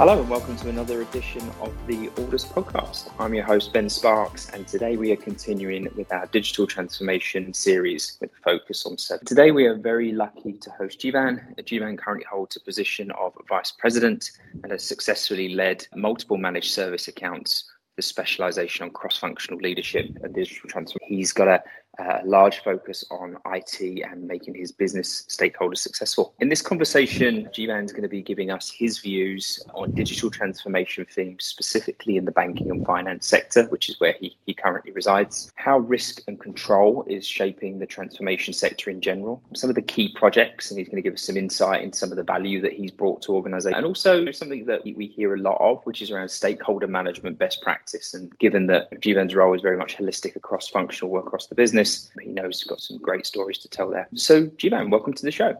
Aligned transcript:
Hello 0.00 0.18
and 0.18 0.30
welcome 0.30 0.56
to 0.56 0.70
another 0.70 1.02
edition 1.02 1.42
of 1.60 1.74
the 1.86 2.08
Alldus 2.16 2.46
podcast. 2.46 3.12
I'm 3.18 3.34
your 3.34 3.44
host, 3.44 3.74
Ben 3.74 3.90
Sparks, 3.90 4.48
and 4.48 4.66
today 4.66 4.96
we 4.96 5.12
are 5.12 5.16
continuing 5.16 5.90
with 5.94 6.10
our 6.10 6.24
digital 6.28 6.66
transformation 6.66 7.52
series 7.52 8.16
with 8.18 8.30
a 8.30 8.42
focus 8.42 8.86
on 8.86 8.96
seven. 8.96 9.26
Today 9.26 9.50
we 9.50 9.66
are 9.66 9.76
very 9.76 10.12
lucky 10.12 10.54
to 10.54 10.70
host 10.70 11.00
Jeevan. 11.00 11.54
Jeevan 11.64 11.98
currently 11.98 12.24
holds 12.24 12.56
a 12.56 12.60
position 12.60 13.10
of 13.10 13.34
Vice 13.46 13.72
President 13.72 14.30
and 14.62 14.72
has 14.72 14.82
successfully 14.82 15.50
led 15.54 15.86
multiple 15.94 16.38
managed 16.38 16.72
service 16.72 17.06
accounts 17.06 17.70
the 17.96 18.02
specialization 18.02 18.84
on 18.84 18.90
cross-functional 18.92 19.60
leadership 19.60 20.06
and 20.22 20.34
digital 20.34 20.70
transformation. 20.70 21.14
He's 21.14 21.34
got 21.34 21.48
a, 21.48 21.62
a, 22.00 22.20
large 22.24 22.62
focus 22.62 23.04
on 23.10 23.36
IT 23.46 23.80
and 23.80 24.26
making 24.26 24.54
his 24.54 24.72
business 24.72 25.24
stakeholders 25.28 25.78
successful. 25.78 26.34
In 26.40 26.48
this 26.48 26.62
conversation, 26.62 27.48
Jeevan 27.52 27.84
is 27.84 27.92
going 27.92 28.02
to 28.02 28.08
be 28.08 28.22
giving 28.22 28.50
us 28.50 28.70
his 28.70 28.98
views 28.98 29.62
on 29.74 29.92
digital 29.92 30.30
transformation 30.30 31.06
themes, 31.10 31.44
specifically 31.44 32.16
in 32.16 32.24
the 32.24 32.32
banking 32.32 32.70
and 32.70 32.84
finance 32.86 33.26
sector, 33.26 33.64
which 33.66 33.88
is 33.88 33.98
where 34.00 34.14
he, 34.20 34.36
he 34.46 34.54
currently 34.54 34.92
resides, 34.92 35.50
how 35.56 35.78
risk 35.78 36.22
and 36.26 36.40
control 36.40 37.04
is 37.08 37.26
shaping 37.26 37.78
the 37.78 37.86
transformation 37.86 38.54
sector 38.54 38.90
in 38.90 39.00
general, 39.00 39.42
some 39.54 39.70
of 39.70 39.76
the 39.76 39.82
key 39.82 40.14
projects, 40.14 40.70
and 40.70 40.78
he's 40.78 40.88
going 40.88 41.02
to 41.02 41.02
give 41.02 41.14
us 41.14 41.22
some 41.22 41.36
insight 41.36 41.82
into 41.82 41.98
some 41.98 42.10
of 42.10 42.16
the 42.16 42.22
value 42.22 42.60
that 42.60 42.72
he's 42.72 42.90
brought 42.90 43.22
to 43.22 43.32
organizations, 43.32 43.76
and 43.76 43.86
also 43.86 44.30
something 44.30 44.64
that 44.66 44.84
we 44.84 45.06
hear 45.06 45.34
a 45.34 45.38
lot 45.38 45.58
of, 45.60 45.84
which 45.84 46.02
is 46.02 46.10
around 46.10 46.28
stakeholder 46.28 46.86
management 46.86 47.38
best 47.38 47.62
practice. 47.62 48.14
And 48.14 48.36
given 48.38 48.66
that 48.66 48.90
Jeevan's 49.00 49.34
role 49.34 49.54
is 49.54 49.62
very 49.62 49.76
much 49.76 49.96
holistic 49.96 50.36
across 50.36 50.68
functional 50.68 51.10
work 51.10 51.26
across 51.26 51.46
the 51.46 51.54
business, 51.54 51.89
he 52.20 52.28
knows 52.28 52.60
he's 52.60 52.68
got 52.68 52.80
some 52.80 52.98
great 52.98 53.26
stories 53.26 53.58
to 53.58 53.68
tell 53.68 53.90
there. 53.90 54.08
So, 54.14 54.46
Jeevan, 54.60 54.90
welcome 54.90 55.14
to 55.14 55.22
the 55.22 55.30
show. 55.30 55.54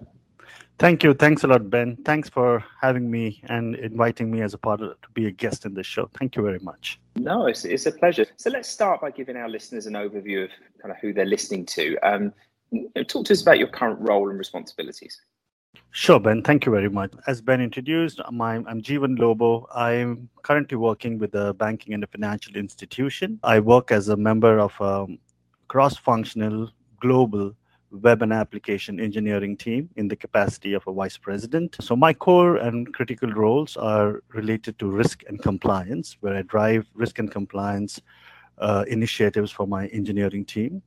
Thank 0.79 1.05
you. 1.05 1.13
Thanks 1.13 1.45
a 1.45 1.47
lot, 1.47 1.69
Ben. 1.69 1.97
Thanks 2.07 2.31
for 2.31 2.65
having 2.81 3.11
me 3.11 3.43
and 3.49 3.77
inviting 3.77 4.31
me 4.31 4.41
as 4.41 4.55
a 4.55 4.59
part 4.59 4.81
of 4.81 4.99
to 5.03 5.09
be 5.13 5.27
a 5.27 5.31
guest 5.31 5.67
in 5.67 5.75
this 5.75 5.87
show. 5.87 6.09
Thank 6.19 6.37
you 6.37 6.43
very 6.43 6.59
much. 6.61 6.99
No, 7.17 7.47
it's, 7.47 7.67
it's 7.67 7.85
a 7.85 7.93
pleasure. 7.93 8.25
So 8.37 8.49
let's 8.49 8.69
start 8.69 9.03
by 9.03 9.11
giving 9.11 9.37
our 9.37 9.49
listeners 9.49 9.85
an 9.87 9.93
overview 9.93 10.45
of 10.45 10.51
kind 10.81 10.91
of 10.91 10.97
who 11.03 11.13
they're 11.13 11.27
listening 11.27 11.67
to. 11.67 11.99
Um, 11.99 12.33
talk 13.09 13.27
to 13.27 13.33
us 13.35 13.43
about 13.43 13.59
your 13.59 13.69
current 13.69 14.01
role 14.01 14.31
and 14.31 14.39
responsibilities. 14.39 15.21
Sure, 15.93 16.19
Ben. 16.19 16.43
Thank 16.43 16.67
you 16.67 16.73
very 16.73 16.89
much. 16.89 17.13
As 17.27 17.41
Ben 17.43 17.61
introduced, 17.61 18.21
my, 18.33 18.55
I'm 18.55 18.81
Jeevan 18.81 19.19
Lobo. 19.19 19.67
I'm 19.75 20.29
currently 20.43 20.77
working 20.77 21.19
with 21.19 21.35
a 21.35 21.53
banking 21.53 21.95
and 21.95 22.05
a 22.05 22.07
financial 22.07 22.57
institution. 22.57 23.39
I 23.43 23.61
work 23.61 23.93
as 23.93 24.09
a 24.09 24.17
member 24.17 24.59
of 24.59 24.73
a 24.81 25.07
cross 25.71 25.97
functional 25.97 26.69
global 27.01 27.53
web 27.93 28.23
and 28.23 28.33
application 28.33 28.99
engineering 28.99 29.57
team 29.57 29.89
in 29.95 30.09
the 30.09 30.17
capacity 30.17 30.73
of 30.73 30.83
a 30.89 30.93
vice 30.93 31.17
president. 31.17 31.77
So, 31.81 31.95
my 31.95 32.13
core 32.13 32.57
and 32.57 32.93
critical 32.93 33.31
roles 33.31 33.77
are 33.77 34.21
related 34.35 34.81
to 34.81 34.91
risk 34.91 35.23
and 35.29 35.41
compliance, 35.41 36.17
where 36.21 36.35
I 36.35 36.43
drive 36.43 36.87
risk 36.95 37.21
and 37.21 37.31
compliance 37.31 38.03
uh, 38.59 38.85
initiatives 38.89 39.53
for 39.53 39.67
my 39.69 39.87
engineering 39.99 40.45
team. 40.45 40.83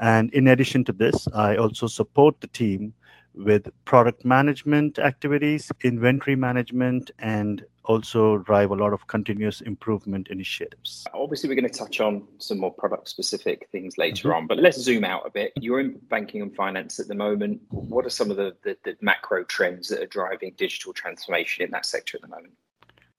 And 0.00 0.32
in 0.32 0.48
addition 0.48 0.82
to 0.84 0.92
this, 0.92 1.28
I 1.34 1.56
also 1.56 1.86
support 1.86 2.40
the 2.40 2.46
team 2.46 2.94
with 3.34 3.68
product 3.84 4.24
management 4.24 4.98
activities, 4.98 5.70
inventory 5.84 6.36
management, 6.36 7.10
and 7.18 7.66
also 7.84 8.38
drive 8.38 8.70
a 8.70 8.74
lot 8.74 8.92
of 8.92 9.06
continuous 9.06 9.60
improvement 9.60 10.28
initiatives. 10.28 11.04
Obviously, 11.12 11.48
we're 11.48 11.60
going 11.60 11.70
to 11.70 11.78
touch 11.78 12.00
on 12.00 12.26
some 12.38 12.58
more 12.58 12.72
product 12.72 13.08
specific 13.08 13.68
things 13.72 13.98
later 13.98 14.28
mm-hmm. 14.28 14.36
on, 14.36 14.46
but 14.46 14.58
let's 14.58 14.78
zoom 14.78 15.04
out 15.04 15.26
a 15.26 15.30
bit. 15.30 15.52
You're 15.56 15.80
in 15.80 15.98
banking 16.08 16.42
and 16.42 16.54
finance 16.54 17.00
at 17.00 17.08
the 17.08 17.14
moment. 17.14 17.60
What 17.70 18.06
are 18.06 18.10
some 18.10 18.30
of 18.30 18.36
the, 18.36 18.54
the, 18.62 18.76
the 18.84 18.96
macro 19.00 19.44
trends 19.44 19.88
that 19.88 20.00
are 20.00 20.06
driving 20.06 20.54
digital 20.56 20.92
transformation 20.92 21.64
in 21.64 21.70
that 21.72 21.86
sector 21.86 22.16
at 22.16 22.22
the 22.22 22.28
moment? 22.28 22.54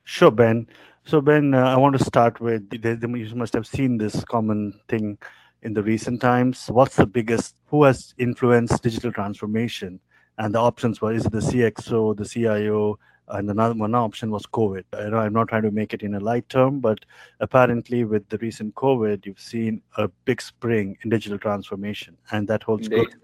Sure, 0.06 0.31
Ben. 0.31 0.68
So, 1.06 1.19
Ben, 1.19 1.53
uh, 1.53 1.66
I 1.66 1.78
want 1.78 1.97
to 1.97 2.03
start 2.03 2.40
with 2.40 2.69
you 2.72 3.35
must 3.35 3.53
have 3.53 3.68
seen 3.68 3.97
this 3.97 4.24
common 4.24 4.80
thing 4.88 5.18
in 5.62 5.74
the 5.74 5.84
recent 5.84 6.22
times. 6.22 6.68
What's 6.68 6.95
the 6.95 7.06
biggest, 7.06 7.56
who 7.68 7.84
has 7.84 8.13
influenced 8.18 8.84
digital 8.84 9.12
transformation? 9.12 10.00
And 10.38 10.56
the 10.56 10.59
options 10.59 11.01
were, 11.01 11.13
is 11.13 11.25
it 11.25 11.31
the 11.31 11.40
CXO, 11.40 12.18
the 12.18 12.25
CIO, 12.25 13.00
and 13.29 13.50
another 13.50 13.73
one 13.73 13.95
option 13.95 14.31
was 14.31 14.45
COVID. 14.45 14.84
I 14.94 15.09
know 15.09 15.17
I'm 15.17 15.34
not 15.34 15.47
trying 15.47 15.63
to 15.63 15.72
make 15.72 15.94
it 15.94 16.03
in 16.03 16.16
a 16.16 16.19
light 16.19 16.47
term, 16.50 16.79
but 16.79 17.00
apparently 17.39 18.03
with 18.03 18.28
the 18.29 18.38
recent 18.39 18.75
COVID, 18.75 19.25
you've 19.25 19.39
seen 19.39 19.81
a 19.97 20.07
big 20.25 20.41
spring 20.41 20.97
in 21.03 21.09
digital 21.09 21.39
transformation, 21.39 22.17
and 22.31 22.47
that 22.47 22.63
holds 22.63 22.88
Indeed. 22.88 23.12
good. 23.12 23.16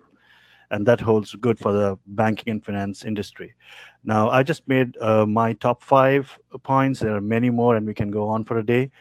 And 0.72 0.86
that 0.86 1.02
holds 1.02 1.34
good 1.34 1.58
for 1.58 1.72
the 1.74 1.98
banking 2.06 2.52
and 2.52 2.64
finance 2.64 3.04
industry. 3.04 3.56
Now, 4.04 4.30
I 4.30 4.44
just 4.44 4.68
made 4.68 4.96
uh, 5.02 5.26
my 5.26 5.54
top 5.54 5.82
five 5.82 6.38
points. 6.62 7.00
There 7.00 7.16
are 7.16 7.22
many 7.22 7.50
more, 7.50 7.76
and 7.76 7.88
we 7.88 7.96
can 7.96 8.12
go 8.12 8.30
on 8.30 8.46
for 8.46 8.60
a 8.60 8.66
day. 8.66 8.92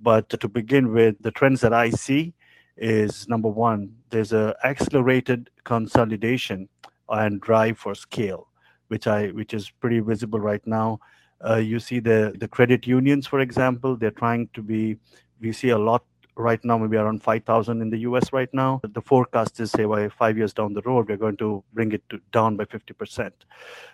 But 0.00 0.30
to 0.30 0.48
begin 0.48 0.92
with, 0.92 1.16
the 1.20 1.30
trends 1.30 1.60
that 1.60 1.74
I 1.74 1.90
see 1.90 2.32
is 2.78 3.28
number 3.28 3.48
one, 3.48 3.94
there's 4.08 4.32
a 4.32 4.56
accelerated 4.64 5.50
consolidation 5.64 6.68
and 7.08 7.40
drive 7.40 7.78
for 7.78 7.94
scale, 7.94 8.48
which 8.88 9.06
I 9.06 9.28
which 9.28 9.54
is 9.54 9.70
pretty 9.70 10.00
visible 10.00 10.40
right 10.40 10.66
now. 10.66 11.00
Uh, 11.46 11.56
you 11.56 11.78
see 11.78 12.00
the 12.00 12.34
the 12.38 12.48
credit 12.48 12.86
unions, 12.86 13.26
for 13.26 13.40
example, 13.40 13.96
they're 13.96 14.10
trying 14.10 14.48
to 14.54 14.62
be. 14.62 14.96
We 15.40 15.52
see 15.52 15.68
a 15.68 15.78
lot 15.78 16.02
right 16.38 16.64
now, 16.64 16.78
maybe 16.78 16.96
around 16.96 17.22
5,000 17.22 17.82
in 17.82 17.90
the 17.90 17.98
US 17.98 18.32
right 18.32 18.52
now. 18.52 18.80
The 18.82 19.02
forecast 19.02 19.60
is, 19.60 19.70
say, 19.72 19.84
by 19.84 20.08
five 20.08 20.38
years 20.38 20.54
down 20.54 20.72
the 20.72 20.82
road, 20.82 21.08
we're 21.08 21.16
going 21.16 21.36
to 21.38 21.62
bring 21.72 21.92
it 21.92 22.02
to, 22.10 22.20
down 22.32 22.56
by 22.56 22.64
50%. 22.64 23.32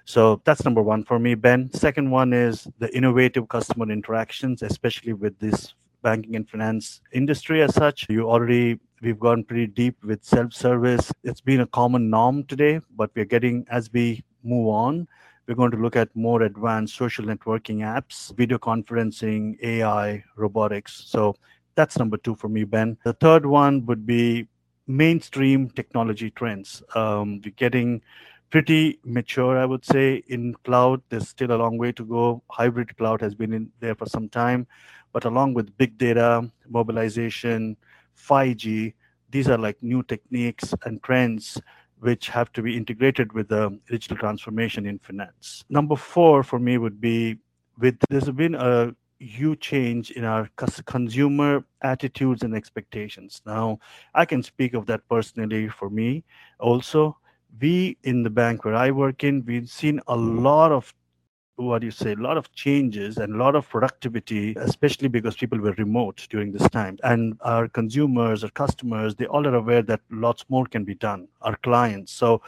So 0.04 0.40
that's 0.44 0.64
number 0.64 0.82
one 0.82 1.04
for 1.04 1.18
me, 1.18 1.34
Ben. 1.34 1.72
Second 1.72 2.10
one 2.10 2.32
is 2.32 2.68
the 2.78 2.94
innovative 2.94 3.48
customer 3.48 3.90
interactions, 3.90 4.62
especially 4.62 5.14
with 5.14 5.38
this 5.38 5.74
banking 6.02 6.36
and 6.36 6.48
finance 6.48 7.00
industry 7.12 7.62
as 7.62 7.74
such. 7.74 8.06
You 8.08 8.28
already 8.28 8.78
we've 9.02 9.18
gone 9.18 9.44
pretty 9.44 9.66
deep 9.66 9.96
with 10.04 10.24
self-service. 10.24 11.12
It's 11.24 11.40
been 11.40 11.60
a 11.60 11.66
common 11.66 12.10
norm 12.10 12.44
today, 12.44 12.80
but 12.96 13.10
we're 13.14 13.24
getting 13.24 13.66
as 13.70 13.92
we 13.92 14.22
move 14.44 14.68
on, 14.68 15.08
we're 15.46 15.54
going 15.54 15.70
to 15.72 15.76
look 15.76 15.96
at 15.96 16.14
more 16.14 16.42
advanced 16.42 16.96
social 16.96 17.24
networking 17.24 17.78
apps, 17.78 18.34
video 18.36 18.58
conferencing, 18.58 19.56
AI, 19.62 20.24
robotics. 20.36 21.04
So 21.06 21.36
that's 21.74 21.98
number 21.98 22.16
two 22.16 22.34
for 22.34 22.48
me, 22.48 22.64
Ben. 22.64 22.96
The 23.04 23.12
third 23.14 23.44
one 23.44 23.84
would 23.86 24.06
be 24.06 24.48
mainstream 24.86 25.70
technology 25.70 26.30
trends. 26.30 26.82
Um, 26.94 27.40
we're 27.44 27.52
getting 27.56 28.02
pretty 28.50 29.00
mature, 29.04 29.58
I 29.58 29.64
would 29.64 29.84
say, 29.84 30.22
in 30.28 30.54
cloud. 30.64 31.02
There's 31.08 31.28
still 31.28 31.52
a 31.52 31.58
long 31.58 31.76
way 31.76 31.92
to 31.92 32.04
go. 32.04 32.42
Hybrid 32.50 32.96
cloud 32.96 33.20
has 33.20 33.34
been 33.34 33.52
in 33.52 33.70
there 33.80 33.94
for 33.94 34.06
some 34.06 34.28
time. 34.28 34.66
But 35.12 35.24
along 35.24 35.54
with 35.54 35.76
big 35.76 35.98
data, 35.98 36.50
mobilization, 36.68 37.76
5G, 38.16 38.94
these 39.30 39.48
are 39.48 39.58
like 39.58 39.82
new 39.82 40.02
techniques 40.04 40.74
and 40.84 41.02
trends 41.02 41.60
which 42.04 42.28
have 42.28 42.52
to 42.52 42.60
be 42.60 42.76
integrated 42.76 43.32
with 43.32 43.48
the 43.48 43.64
digital 43.88 44.18
transformation 44.18 44.84
in 44.84 44.98
finance. 44.98 45.64
Number 45.70 45.96
four 45.96 46.42
for 46.42 46.58
me 46.58 46.76
would 46.76 47.00
be 47.00 47.38
with 47.78 47.96
there's 48.10 48.28
been 48.28 48.54
a 48.54 48.94
huge 49.18 49.60
change 49.60 50.10
in 50.10 50.22
our 50.22 50.50
consumer 50.86 51.64
attitudes 51.80 52.42
and 52.42 52.54
expectations. 52.54 53.40
Now, 53.46 53.78
I 54.14 54.26
can 54.26 54.42
speak 54.42 54.74
of 54.74 54.84
that 54.86 55.08
personally 55.08 55.68
for 55.68 55.88
me. 55.88 56.24
Also, 56.60 57.16
we 57.58 57.96
in 58.02 58.22
the 58.22 58.30
bank 58.30 58.64
where 58.66 58.74
I 58.74 58.90
work 58.90 59.24
in, 59.24 59.42
we've 59.46 59.70
seen 59.70 59.98
a 60.06 60.16
lot 60.16 60.72
of 60.72 60.92
what 61.56 61.80
do 61.80 61.86
you 61.86 61.92
say, 61.92 62.12
a 62.12 62.16
lot 62.16 62.36
of 62.36 62.52
changes 62.52 63.16
and 63.18 63.34
a 63.34 63.38
lot 63.38 63.54
of 63.54 63.68
productivity, 63.68 64.54
especially 64.56 65.08
because 65.08 65.36
people 65.36 65.58
were 65.58 65.72
remote 65.72 66.26
during 66.30 66.52
this 66.52 66.68
time. 66.70 66.98
And 67.04 67.38
our 67.42 67.68
consumers, 67.68 68.42
our 68.42 68.50
customers, 68.50 69.14
they 69.14 69.26
all 69.26 69.46
are 69.46 69.54
aware 69.54 69.82
that 69.82 70.00
lots 70.10 70.44
more 70.48 70.66
can 70.66 70.84
be 70.84 70.94
done, 70.94 71.28
our 71.42 71.56
clients. 71.56 72.12
So 72.12 72.42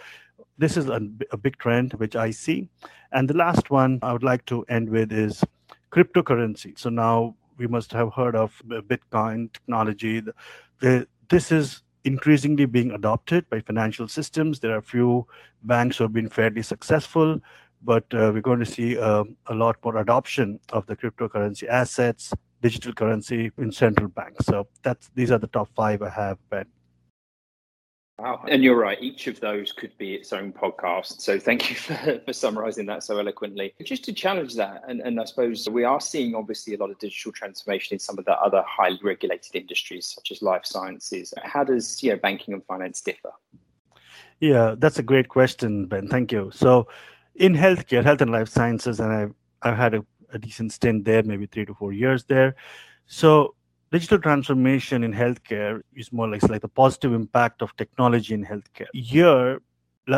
this 0.59 0.77
is 0.77 0.89
a, 0.89 1.01
a 1.31 1.37
big 1.37 1.57
trend 1.59 1.93
which 1.95 2.17
I 2.17 2.31
see. 2.31 2.69
And 3.13 3.29
the 3.29 3.37
last 3.37 3.71
one 3.71 4.01
I 4.03 4.13
would 4.13 4.25
like 4.25 4.45
to 4.47 4.65
end 4.69 4.89
with 4.89 5.13
is 5.13 5.45
cryptocurrency. 5.93 6.77
So 6.79 6.91
now 6.91 7.37
we 7.59 7.67
must 7.67 7.93
have 7.93 8.13
heard 8.13 8.35
of 8.35 8.61
Bitcoin 8.67 9.53
technology. 9.53 10.21
The, 10.21 10.35
the, 10.81 11.09
this 11.29 11.53
is 11.53 11.83
increasingly 12.05 12.67
being 12.67 12.91
adopted 12.93 13.49
by 13.51 13.61
financial 13.61 14.09
systems. 14.09 14.61
There 14.61 14.73
are 14.73 14.79
a 14.79 14.83
few 14.83 15.27
banks 15.63 15.97
who 15.97 16.05
have 16.05 16.13
been 16.13 16.29
fairly 16.29 16.63
successful 16.63 17.41
but 17.87 18.05
uh, 18.13 18.31
we're 18.35 18.43
going 18.43 18.59
to 18.59 18.67
see 18.67 18.99
uh, 18.99 19.25
a 19.47 19.55
lot 19.55 19.77
more 19.85 19.97
adoption 19.99 20.61
of 20.73 20.85
the 20.87 20.97
cryptocurrency 20.97 21.67
assets, 21.69 22.35
digital 22.61 22.93
currency 22.93 23.53
in 23.57 23.71
central 23.71 24.09
banks. 24.09 24.45
So 24.45 24.67
that's 24.83 25.09
these 25.15 25.31
are 25.31 25.39
the 25.39 25.47
top 25.47 25.71
five 25.75 26.03
I 26.03 26.11
have, 26.11 26.39
Ben. 26.51 26.67
Wow. 28.19 28.43
And 28.49 28.65
you're 28.65 28.79
right, 28.79 28.97
each 29.03 29.27
of 29.27 29.41
those 29.41 29.73
could 29.73 29.97
be 29.99 30.15
its 30.15 30.33
own 30.33 30.51
podcast. 30.51 31.21
So 31.21 31.39
thank 31.39 31.69
you 31.69 31.77
for, 31.87 32.21
for 32.25 32.33
summarizing 32.33 32.87
that 32.87 33.05
so 33.05 33.19
eloquently. 33.19 33.75
Just 33.85 34.05
to 34.07 34.13
challenge 34.13 34.55
that, 34.55 34.83
and, 34.89 35.01
and 35.03 35.21
I 35.21 35.25
suppose 35.25 35.69
we 35.69 35.85
are 35.85 36.01
seeing 36.01 36.35
obviously 36.35 36.75
a 36.75 36.79
lot 36.79 36.91
of 36.91 36.99
digital 36.99 37.31
transformation 37.33 37.95
in 37.95 37.99
some 37.99 38.19
of 38.19 38.25
the 38.25 38.33
other 38.33 38.65
highly 38.67 38.99
regulated 39.03 39.55
industries, 39.55 40.07
such 40.07 40.33
as 40.33 40.41
life 40.41 40.65
sciences. 40.65 41.35
How 41.43 41.63
does 41.63 42.03
you 42.03 42.11
know, 42.11 42.17
banking 42.17 42.55
and 42.55 42.65
finance 42.65 43.03
differ? 43.03 43.33
Yeah, 44.41 44.75
that's 44.79 44.99
a 44.99 45.03
great 45.03 45.29
question, 45.29 45.87
Ben. 45.87 46.09
Thank 46.09 46.33
you. 46.33 46.51
So 46.55 46.89
in 47.39 47.55
healthcare, 47.55 48.03
health 48.05 48.21
and 48.21 48.33
life 48.33 48.49
sciences, 48.49 49.01
and 49.01 49.13
I've, 49.13 49.35
I've 49.63 49.77
had 49.77 49.95
a, 49.95 50.05
a 50.33 50.39
decent 50.39 50.73
stint 50.73 51.05
there, 51.05 51.23
maybe 51.23 51.47
three 51.47 51.67
to 51.67 51.75
four 51.75 51.93
years 51.93 52.25
there. 52.25 52.57
So 53.07 53.55
digital 53.93 54.19
transformation 54.19 55.05
in 55.05 55.13
healthcare 55.13 55.83
is 55.95 56.13
more 56.13 56.29
like, 56.29 56.43
like 56.49 56.63
the 56.63 56.69
positive 56.69 57.13
impact 57.13 57.63
of 57.63 57.77
technology 57.77 58.35
in 58.35 58.45
healthcare. 58.45 58.89
Here, 58.93 59.61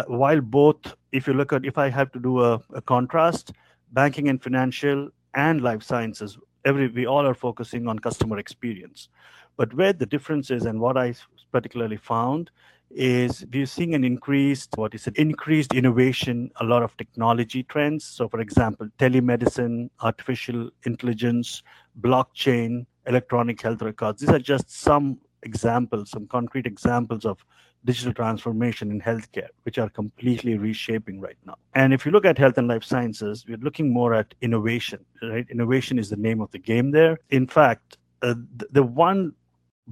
while 0.06 0.40
both, 0.40 0.94
if 1.12 1.26
you 1.26 1.34
look 1.34 1.52
at, 1.52 1.64
if 1.64 1.78
I 1.78 1.88
have 1.88 2.12
to 2.12 2.18
do 2.18 2.42
a, 2.42 2.60
a 2.72 2.82
contrast, 2.82 3.52
banking 3.92 4.28
and 4.28 4.42
financial 4.42 5.10
and 5.34 5.60
life 5.60 5.82
sciences, 5.82 6.38
every 6.64 6.88
we 6.88 7.06
all 7.06 7.26
are 7.26 7.34
focusing 7.34 7.88
on 7.88 7.98
customer 7.98 8.38
experience. 8.38 9.08
But 9.56 9.74
where 9.74 9.92
the 9.92 10.06
difference 10.06 10.50
is, 10.50 10.66
and 10.66 10.78
what 10.80 10.96
I 10.96 11.14
particularly 11.52 11.96
found, 11.96 12.50
is 12.90 13.44
we're 13.52 13.66
seeing 13.66 13.94
an 13.94 14.02
increased 14.02 14.70
what 14.76 14.94
is 14.94 15.06
it 15.06 15.16
increased 15.16 15.74
innovation 15.74 16.50
a 16.60 16.64
lot 16.64 16.82
of 16.82 16.96
technology 16.96 17.62
trends 17.64 18.04
so 18.04 18.28
for 18.28 18.40
example 18.40 18.88
telemedicine 18.98 19.90
artificial 20.00 20.70
intelligence 20.84 21.62
blockchain 22.00 22.86
electronic 23.08 23.60
health 23.60 23.82
records. 23.82 24.20
These 24.20 24.30
are 24.30 24.38
just 24.38 24.70
some 24.70 25.18
examples, 25.42 26.10
some 26.10 26.26
concrete 26.26 26.66
examples 26.66 27.24
of 27.24 27.44
digital 27.84 28.12
transformation 28.12 28.90
in 28.90 29.00
healthcare, 29.00 29.48
which 29.62 29.78
are 29.78 29.88
completely 29.88 30.58
reshaping 30.58 31.20
right 31.20 31.38
now. 31.46 31.56
And 31.74 31.94
if 31.94 32.04
you 32.04 32.12
look 32.12 32.24
at 32.24 32.36
health 32.36 32.58
and 32.58 32.68
life 32.68 32.84
sciences, 32.84 33.44
we're 33.48 33.56
looking 33.58 33.92
more 33.92 34.14
at 34.14 34.34
innovation, 34.42 35.04
right? 35.22 35.46
Innovation 35.50 35.98
is 35.98 36.10
the 36.10 36.16
name 36.16 36.40
of 36.40 36.50
the 36.50 36.58
game 36.58 36.90
there. 36.90 37.18
In 37.30 37.46
fact, 37.46 37.96
uh, 38.22 38.34
the, 38.56 38.66
the 38.72 38.82
one 38.82 39.32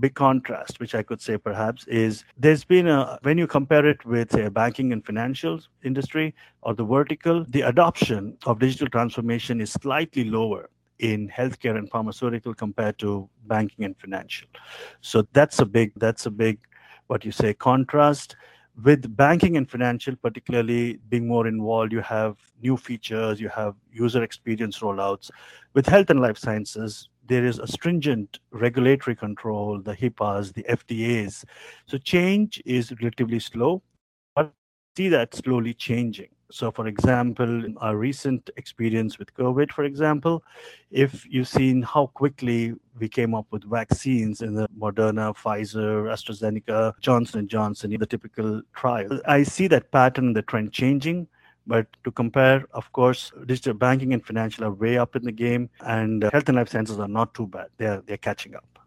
big 0.00 0.14
contrast, 0.14 0.80
which 0.80 0.94
I 0.94 1.02
could 1.02 1.20
say 1.20 1.38
perhaps, 1.38 1.86
is 1.86 2.24
there's 2.36 2.64
been 2.64 2.88
a, 2.88 3.18
when 3.22 3.38
you 3.38 3.46
compare 3.46 3.86
it 3.86 4.04
with, 4.04 4.34
a 4.34 4.50
banking 4.50 4.92
and 4.92 5.04
financial 5.04 5.60
industry 5.84 6.34
or 6.62 6.74
the 6.74 6.84
vertical, 6.84 7.44
the 7.48 7.62
adoption 7.62 8.36
of 8.44 8.58
digital 8.58 8.88
transformation 8.88 9.60
is 9.60 9.72
slightly 9.72 10.24
lower 10.24 10.68
in 10.98 11.28
healthcare 11.28 11.76
and 11.76 11.90
pharmaceutical 11.90 12.54
compared 12.54 12.98
to 12.98 13.28
banking 13.46 13.84
and 13.84 13.96
financial. 13.98 14.48
So 15.00 15.26
that's 15.32 15.58
a 15.60 15.66
big 15.66 15.92
that's 15.96 16.26
a 16.26 16.30
big 16.30 16.58
what 17.06 17.24
you 17.24 17.32
say 17.32 17.54
contrast 17.54 18.36
with 18.82 19.16
banking 19.16 19.56
and 19.56 19.70
financial 19.70 20.14
particularly 20.16 20.98
being 21.08 21.26
more 21.26 21.46
involved 21.46 21.92
you 21.92 22.00
have 22.00 22.36
new 22.62 22.76
features 22.76 23.40
you 23.40 23.48
have 23.48 23.74
user 23.90 24.22
experience 24.22 24.80
rollouts 24.80 25.30
with 25.72 25.86
health 25.86 26.10
and 26.10 26.20
life 26.20 26.36
sciences 26.36 27.08
there 27.28 27.44
is 27.44 27.58
a 27.58 27.66
stringent 27.66 28.38
regulatory 28.50 29.16
control 29.16 29.80
the 29.80 29.94
HIPAAs 29.94 30.52
the 30.52 30.64
fdas 30.64 31.44
so 31.86 31.98
change 31.98 32.62
is 32.64 32.92
relatively 33.00 33.38
slow 33.38 33.82
but 34.34 34.52
see 34.96 35.08
that 35.08 35.34
slowly 35.34 35.74
changing 35.74 36.28
so, 36.50 36.70
for 36.70 36.86
example, 36.86 37.64
in 37.64 37.76
our 37.78 37.96
recent 37.96 38.50
experience 38.56 39.18
with 39.18 39.34
COVID, 39.34 39.72
for 39.72 39.84
example, 39.84 40.44
if 40.90 41.26
you've 41.28 41.48
seen 41.48 41.82
how 41.82 42.06
quickly 42.06 42.74
we 42.98 43.08
came 43.08 43.34
up 43.34 43.46
with 43.50 43.68
vaccines 43.68 44.42
in 44.42 44.54
the 44.54 44.68
Moderna, 44.78 45.34
Pfizer, 45.36 46.04
AstraZeneca, 46.06 46.92
Johnson 47.00 47.48
& 47.48 47.48
Johnson, 47.48 47.96
the 47.98 48.06
typical 48.06 48.62
trial, 48.74 49.20
I 49.26 49.42
see 49.42 49.66
that 49.68 49.90
pattern, 49.90 50.34
the 50.34 50.42
trend 50.42 50.72
changing. 50.72 51.26
But 51.66 51.86
to 52.04 52.10
compare, 52.12 52.64
of 52.72 52.92
course, 52.92 53.32
digital 53.46 53.74
banking 53.74 54.12
and 54.12 54.24
financial 54.24 54.64
are 54.64 54.70
way 54.70 54.98
up 54.98 55.16
in 55.16 55.24
the 55.24 55.32
game, 55.32 55.68
and 55.80 56.22
uh, 56.22 56.30
health 56.32 56.48
and 56.48 56.56
life 56.56 56.68
sciences 56.68 56.98
are 56.98 57.08
not 57.08 57.34
too 57.34 57.46
bad. 57.46 57.68
They're, 57.76 58.02
they're 58.06 58.16
catching 58.16 58.54
up. 58.54 58.78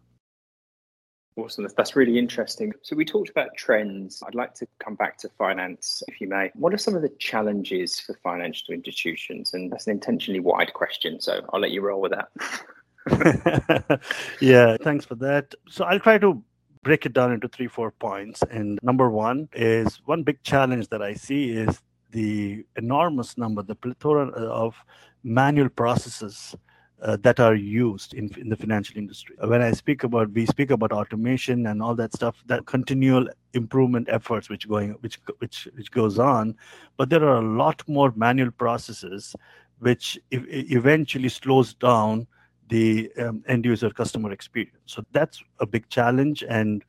Awesome. 1.36 1.66
That's 1.76 1.96
really 1.96 2.18
interesting. 2.18 2.72
So, 2.82 2.96
we 2.96 3.04
talked 3.04 3.30
about 3.30 3.48
trends. 3.56 4.22
I'd 4.26 4.34
like 4.34 4.54
to 4.54 4.66
come 4.78 4.94
back 4.94 5.16
to 5.18 5.28
finance, 5.38 6.02
if 6.08 6.20
you 6.20 6.28
may. 6.28 6.50
What 6.54 6.74
are 6.74 6.78
some 6.78 6.94
of 6.96 7.02
the 7.02 7.08
challenges 7.18 8.00
for 8.00 8.14
financial 8.22 8.74
institutions? 8.74 9.54
And 9.54 9.70
that's 9.70 9.86
an 9.86 9.92
intentionally 9.92 10.40
wide 10.40 10.74
question. 10.74 11.20
So, 11.20 11.40
I'll 11.52 11.60
let 11.60 11.70
you 11.70 11.82
roll 11.82 12.00
with 12.00 12.12
that. 12.12 14.00
yeah, 14.40 14.76
thanks 14.82 15.04
for 15.04 15.14
that. 15.16 15.54
So, 15.68 15.84
I'll 15.84 16.00
try 16.00 16.18
to 16.18 16.42
break 16.82 17.06
it 17.06 17.12
down 17.12 17.32
into 17.32 17.48
three, 17.48 17.68
four 17.68 17.90
points. 17.90 18.42
And 18.50 18.78
number 18.82 19.10
one 19.10 19.48
is 19.52 20.00
one 20.04 20.22
big 20.22 20.42
challenge 20.42 20.88
that 20.88 21.02
I 21.02 21.14
see 21.14 21.50
is 21.50 21.80
the 22.10 22.64
enormous 22.76 23.38
number, 23.38 23.62
the 23.62 23.74
plethora 23.74 24.28
of 24.30 24.74
manual 25.22 25.68
processes 25.68 26.54
uh, 27.02 27.16
that 27.22 27.40
are 27.40 27.54
used 27.54 28.14
in, 28.14 28.30
in 28.38 28.48
the 28.48 28.56
financial 28.56 28.98
industry. 28.98 29.34
When 29.42 29.62
I 29.62 29.72
speak 29.72 30.04
about, 30.04 30.30
we 30.32 30.46
speak 30.46 30.70
about 30.70 30.92
automation 30.92 31.66
and 31.66 31.82
all 31.82 31.94
that 31.94 32.12
stuff, 32.12 32.42
that 32.46 32.66
continual 32.66 33.28
improvement 33.54 34.08
efforts 34.10 34.48
which 34.50 34.68
going, 34.68 34.90
which 35.00 35.18
which 35.38 35.68
which 35.74 35.90
goes 35.90 36.18
on, 36.18 36.56
but 36.96 37.08
there 37.08 37.24
are 37.24 37.38
a 37.38 37.56
lot 37.56 37.82
more 37.88 38.12
manual 38.16 38.50
processes, 38.50 39.34
which 39.78 40.18
eventually 40.30 41.28
slows 41.28 41.74
down 41.74 42.26
the 42.68 43.10
um, 43.18 43.42
end 43.48 43.64
user 43.64 43.90
customer 43.90 44.30
experience. 44.30 44.76
So 44.86 45.02
that's 45.12 45.42
a 45.58 45.66
big 45.66 45.88
challenge 45.88 46.44
and 46.48 46.84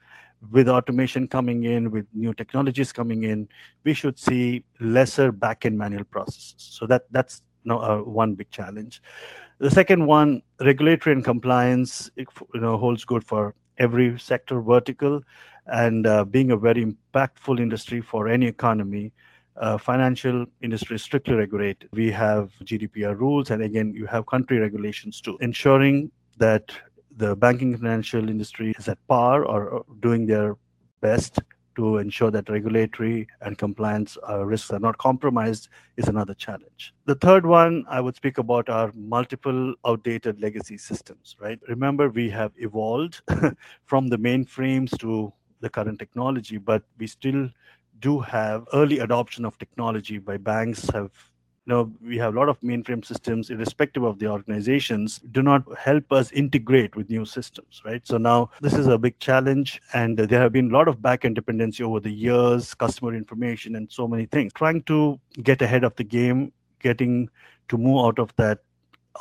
with 0.49 0.67
automation 0.67 1.27
coming 1.27 1.65
in, 1.65 1.91
with 1.91 2.07
new 2.13 2.33
technologies 2.33 2.91
coming 2.91 3.23
in, 3.23 3.47
we 3.83 3.93
should 3.93 4.17
see 4.17 4.63
lesser 4.79 5.31
back-end 5.31 5.77
manual 5.77 6.03
processes. 6.05 6.55
So 6.57 6.87
that 6.87 7.03
that's 7.11 7.43
no, 7.63 7.79
uh, 7.79 7.99
one 7.99 8.33
big 8.33 8.49
challenge. 8.49 9.01
The 9.59 9.69
second 9.69 10.07
one, 10.07 10.41
regulatory 10.59 11.15
and 11.15 11.23
compliance, 11.23 12.09
you 12.15 12.25
know, 12.55 12.77
holds 12.77 13.05
good 13.05 13.23
for 13.23 13.53
every 13.77 14.17
sector 14.17 14.61
vertical, 14.61 15.21
and 15.67 16.07
uh, 16.07 16.25
being 16.25 16.51
a 16.51 16.57
very 16.57 16.85
impactful 16.85 17.59
industry 17.59 18.01
for 18.01 18.27
any 18.27 18.47
economy. 18.47 19.13
Uh, 19.57 19.77
financial 19.77 20.45
industry 20.61 20.95
is 20.95 21.03
strictly 21.03 21.35
regulated. 21.35 21.89
We 21.91 22.09
have 22.11 22.51
GDPR 22.63 23.19
rules, 23.19 23.51
and 23.51 23.61
again, 23.61 23.93
you 23.93 24.07
have 24.07 24.25
country 24.25 24.57
regulations 24.57 25.21
too, 25.21 25.37
ensuring 25.41 26.09
that 26.37 26.71
the 27.17 27.35
banking 27.35 27.75
financial 27.75 28.29
industry 28.29 28.73
is 28.77 28.87
at 28.87 28.97
par 29.07 29.43
or 29.45 29.85
doing 29.99 30.25
their 30.25 30.55
best 31.01 31.39
to 31.75 31.97
ensure 31.97 32.31
that 32.31 32.49
regulatory 32.49 33.27
and 33.41 33.57
compliance 33.57 34.17
uh, 34.29 34.45
risks 34.45 34.71
are 34.71 34.79
not 34.79 34.97
compromised 34.97 35.69
is 35.97 36.07
another 36.07 36.33
challenge. 36.33 36.93
The 37.05 37.15
third 37.15 37.45
one 37.45 37.85
I 37.89 38.01
would 38.01 38.15
speak 38.15 38.37
about 38.37 38.69
are 38.69 38.91
multiple 38.93 39.73
outdated 39.85 40.41
legacy 40.41 40.77
systems, 40.77 41.35
right? 41.39 41.59
Remember, 41.67 42.09
we 42.09 42.29
have 42.29 42.51
evolved 42.57 43.21
from 43.85 44.07
the 44.07 44.17
mainframes 44.17 44.97
to 44.99 45.31
the 45.61 45.69
current 45.69 45.99
technology, 45.99 46.57
but 46.57 46.83
we 46.97 47.07
still 47.07 47.49
do 47.99 48.19
have 48.19 48.67
early 48.73 48.99
adoption 48.99 49.45
of 49.45 49.57
technology 49.57 50.17
by 50.17 50.35
banks 50.35 50.89
have 50.89 51.11
know, 51.67 51.91
we 52.03 52.17
have 52.17 52.33
a 52.33 52.37
lot 52.39 52.49
of 52.49 52.59
mainframe 52.61 53.05
systems, 53.05 53.49
irrespective 53.49 54.03
of 54.03 54.19
the 54.19 54.27
organizations, 54.27 55.19
do 55.31 55.41
not 55.41 55.63
help 55.77 56.11
us 56.11 56.31
integrate 56.31 56.95
with 56.95 57.09
new 57.09 57.25
systems, 57.25 57.81
right? 57.85 58.05
So 58.05 58.17
now 58.17 58.49
this 58.61 58.73
is 58.73 58.87
a 58.87 58.97
big 58.97 59.19
challenge, 59.19 59.81
and 59.93 60.17
there 60.17 60.41
have 60.41 60.51
been 60.51 60.71
a 60.71 60.73
lot 60.73 60.87
of 60.87 60.97
backend 60.97 61.35
dependency 61.35 61.83
over 61.83 61.99
the 61.99 62.11
years, 62.11 62.73
customer 62.73 63.13
information, 63.13 63.75
and 63.75 63.91
so 63.91 64.07
many 64.07 64.25
things. 64.25 64.53
Trying 64.53 64.83
to 64.83 65.19
get 65.43 65.61
ahead 65.61 65.83
of 65.83 65.95
the 65.95 66.03
game, 66.03 66.51
getting 66.79 67.29
to 67.69 67.77
move 67.77 68.05
out 68.05 68.19
of 68.19 68.35
that 68.37 68.59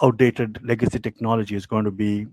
outdated 0.03 0.61
legacy 0.65 0.99
technology 0.99 1.55
is 1.55 1.67
going 1.67 1.85
to 1.85 1.91
be 1.91 2.27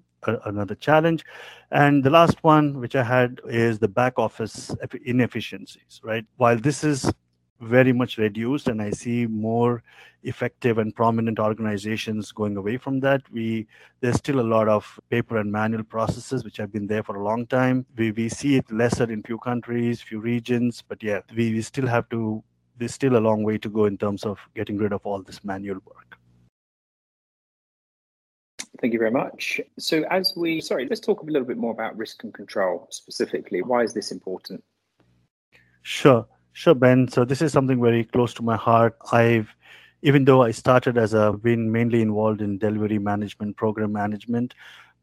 another 0.45 0.75
challenge. 0.75 1.25
And 1.71 2.03
the 2.03 2.09
last 2.09 2.43
one, 2.43 2.79
which 2.79 2.95
I 2.95 3.03
had, 3.03 3.39
is 3.47 3.79
the 3.79 3.87
back 3.87 4.17
office 4.17 4.75
inefficiencies, 5.05 6.01
right? 6.03 6.25
While 6.37 6.57
this 6.57 6.83
is 6.83 7.11
very 7.59 7.91
much 7.91 8.17
reduced 8.17 8.67
and 8.67 8.81
i 8.81 8.89
see 8.89 9.25
more 9.25 9.83
effective 10.23 10.77
and 10.77 10.95
prominent 10.95 11.39
organizations 11.39 12.31
going 12.31 12.57
away 12.57 12.77
from 12.77 12.99
that 12.99 13.21
we 13.31 13.65
there's 14.01 14.17
still 14.17 14.39
a 14.39 14.51
lot 14.55 14.67
of 14.67 14.99
paper 15.09 15.37
and 15.37 15.51
manual 15.51 15.83
processes 15.83 16.43
which 16.43 16.57
have 16.57 16.71
been 16.71 16.87
there 16.87 17.03
for 17.03 17.15
a 17.15 17.23
long 17.23 17.45
time 17.47 17.85
we, 17.95 18.11
we 18.11 18.29
see 18.29 18.55
it 18.55 18.71
lesser 18.71 19.11
in 19.11 19.23
few 19.23 19.37
countries 19.39 20.01
few 20.01 20.19
regions 20.19 20.83
but 20.87 21.01
yeah 21.01 21.19
we, 21.35 21.53
we 21.53 21.61
still 21.61 21.87
have 21.87 22.07
to 22.09 22.43
there's 22.77 22.93
still 22.93 23.17
a 23.17 23.25
long 23.27 23.43
way 23.43 23.57
to 23.57 23.69
go 23.69 23.85
in 23.85 23.97
terms 23.97 24.23
of 24.23 24.39
getting 24.55 24.77
rid 24.77 24.93
of 24.93 25.05
all 25.05 25.21
this 25.23 25.43
manual 25.43 25.79
work 25.85 26.17
Thank 28.79 28.93
you 28.93 28.99
very 28.99 29.11
much. 29.11 29.59
So, 29.79 30.03
as 30.11 30.33
we, 30.37 30.61
sorry, 30.61 30.87
let's 30.87 31.01
talk 31.01 31.21
a 31.21 31.25
little 31.25 31.47
bit 31.47 31.57
more 31.57 31.71
about 31.71 31.97
risk 31.97 32.23
and 32.23 32.33
control 32.33 32.87
specifically. 32.91 33.63
Why 33.63 33.81
is 33.83 33.93
this 33.93 34.11
important? 34.11 34.63
Sure. 35.81 36.27
Sure, 36.57 36.73
Ben. 36.73 37.07
So 37.07 37.23
this 37.23 37.43
is 37.43 37.53
something 37.53 37.79
very 37.79 38.03
close 38.03 38.33
to 38.33 38.41
my 38.41 38.57
heart. 38.57 38.97
I've 39.11 39.55
even 40.01 40.25
though 40.25 40.41
I 40.41 40.49
started 40.49 40.97
as 40.97 41.13
a 41.13 41.33
been 41.33 41.71
mainly 41.71 42.01
involved 42.01 42.41
in 42.41 42.57
delivery 42.57 42.97
management, 42.97 43.57
program 43.57 43.91
management, 43.91 44.55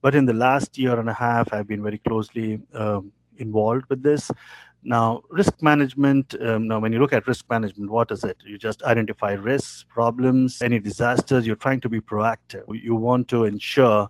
but 0.03 0.17
in 0.17 0.27
the 0.27 0.33
last 0.33 0.77
year 0.77 0.99
and 0.99 1.09
a 1.09 1.13
half, 1.13 1.53
I've 1.53 1.69
been 1.69 1.81
very 1.81 1.99
closely 1.99 2.59
um, 2.73 3.13
involved 3.37 3.85
with 3.89 4.03
this. 4.03 4.33
Now, 4.83 5.23
risk 5.31 5.63
management, 5.63 6.35
um, 6.43 6.67
now 6.67 6.81
when 6.81 6.93
you 6.93 6.99
look 6.99 7.13
at 7.13 7.29
risk 7.29 7.49
management, 7.49 7.89
what 7.89 8.11
is 8.11 8.25
it? 8.25 8.37
You 8.45 8.59
just 8.59 8.83
identify 8.83 9.35
risks, 9.35 9.85
problems, 9.89 10.61
any 10.61 10.81
disasters. 10.81 11.47
You're 11.47 11.55
trying 11.55 11.83
to 11.83 11.89
be 11.89 12.01
proactive. 12.01 12.65
You 12.69 12.97
want 12.97 13.29
to 13.29 13.45
ensure 13.45 14.09